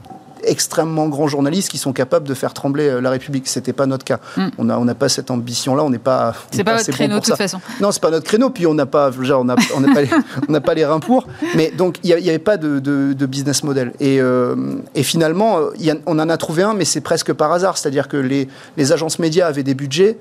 [0.43, 3.47] extrêmement grands journalistes qui sont capables de faire trembler euh, la République.
[3.47, 4.19] C'était pas notre cas.
[4.35, 4.47] Mm.
[4.57, 5.83] On n'a on pas cette ambition-là.
[5.83, 6.33] On n'est pas.
[6.51, 7.59] C'est pas, votre créneau de toute façon.
[7.81, 8.49] Non, c'est pas notre créneau.
[8.49, 10.09] Puis on n'a pas, on n'a pas, les,
[10.49, 11.27] on pas les reins pour.
[11.55, 13.93] Mais donc il n'y avait pas de, de, business model.
[13.99, 14.55] Et, euh,
[14.95, 17.77] et finalement, y a, on en a trouvé un, mais c'est presque par hasard.
[17.77, 20.17] C'est-à-dire que les, les agences médias avaient des budgets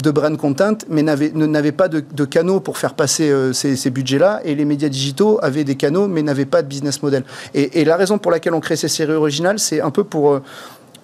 [0.00, 4.40] de brand content, mais n'avaient pas de, canaux pour faire passer euh, ces, budgets-là.
[4.44, 7.24] Et les médias digitaux avaient des canaux, mais n'avaient pas de business model.
[7.54, 10.32] Et, la raison pour laquelle on crée ces séries originales, c'est un peu pour...
[10.32, 10.42] Euh,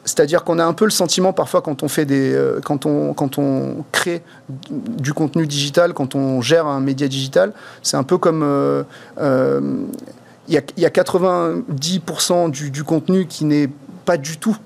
[0.05, 3.13] c'est-à-dire qu'on a un peu le sentiment parfois quand on fait des, euh, quand on
[3.13, 4.23] quand on crée
[4.71, 8.43] du contenu digital, quand on gère un média digital, c'est un peu comme
[10.49, 13.69] il y, a, 90% du, contenu qui n'est
[14.07, 14.57] pas du tout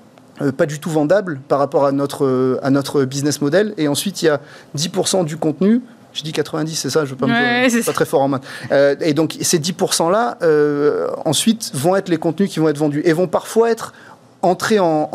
[0.57, 3.73] pas du tout vendable par rapport à notre, euh, à notre business model.
[3.77, 4.41] Et ensuite, il y a
[4.77, 5.81] 10% du contenu
[6.15, 8.39] je dis 90, c'est ça, je ne veux pas, pas très fort en main.
[8.71, 10.37] Euh, et donc ces 10%-là,
[11.25, 13.93] ensuite, vont être les contenus qui vont être vendus et vont parfois être
[14.43, 15.09] entrés en,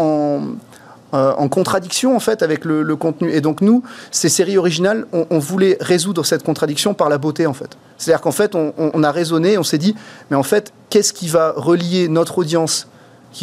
[1.13, 3.31] en, contradiction en fait avec le, contenu.
[3.31, 7.55] Et donc nous, ces séries originales, on, voulait résoudre cette contradiction par la beauté en
[7.55, 7.77] fait.
[7.97, 9.95] C'est-à-dire qu'en fait, on, on, a raisonné, on s'est dit,
[10.33, 12.89] mais en fait, qu'est-ce qui va relier notre audience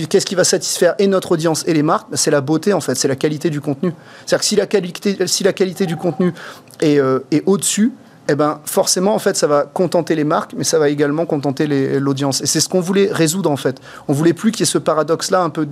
[0.03, 2.95] qu'est-ce qui va satisfaire et notre audience et les marques C'est la beauté en fait,
[2.95, 3.93] c'est la qualité du contenu.
[4.25, 6.33] C'est-à-dire que si la qualité, si la qualité du contenu
[6.81, 7.93] est, euh, est au-dessus,
[8.27, 11.67] eh ben forcément en fait ça va contenter les marques, mais ça va également contenter
[11.99, 12.41] l'audience.
[12.41, 13.79] Et c'est ce qu'on voulait résoudre en fait.
[14.07, 15.67] On voulait plus qu'il y ait ce paradoxe-là un peu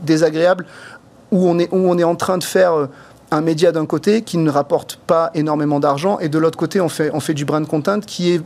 [0.00, 0.66] désagréable
[1.32, 2.86] où on est où on est en train de faire euh,
[3.32, 6.88] un média d'un côté qui ne rapporte pas énormément d'argent et de l'autre côté on
[6.88, 8.40] fait on fait du brand content qui est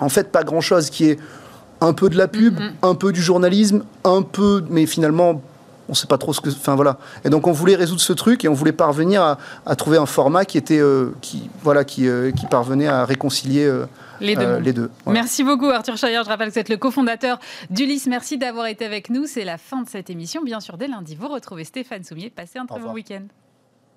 [0.00, 1.18] en fait pas grand-chose, qui est
[1.82, 2.72] un peu de la pub, mm-hmm.
[2.82, 5.42] un peu du journalisme, un peu, mais finalement,
[5.88, 6.48] on ne sait pas trop ce que.
[6.48, 6.98] Enfin voilà.
[7.24, 10.44] Et donc on voulait résoudre ce truc et on voulait parvenir à, trouver un format
[10.44, 13.64] qui était, euh, qui, voilà, qui, euh, qui, parvenait à réconcilier.
[13.64, 13.86] Euh,
[14.20, 14.58] les deux.
[14.58, 16.20] les deux Merci beaucoup Arthur Chayer.
[16.24, 18.06] Je rappelle que vous êtes le cofondateur d'Ulysse.
[18.06, 19.26] Merci d'avoir été avec nous.
[19.26, 20.42] C'est la fin de cette émission.
[20.42, 22.30] Bien sûr, dès lundi, vous retrouvez Stéphane Soumier.
[22.30, 23.22] Passez un très bon week-end.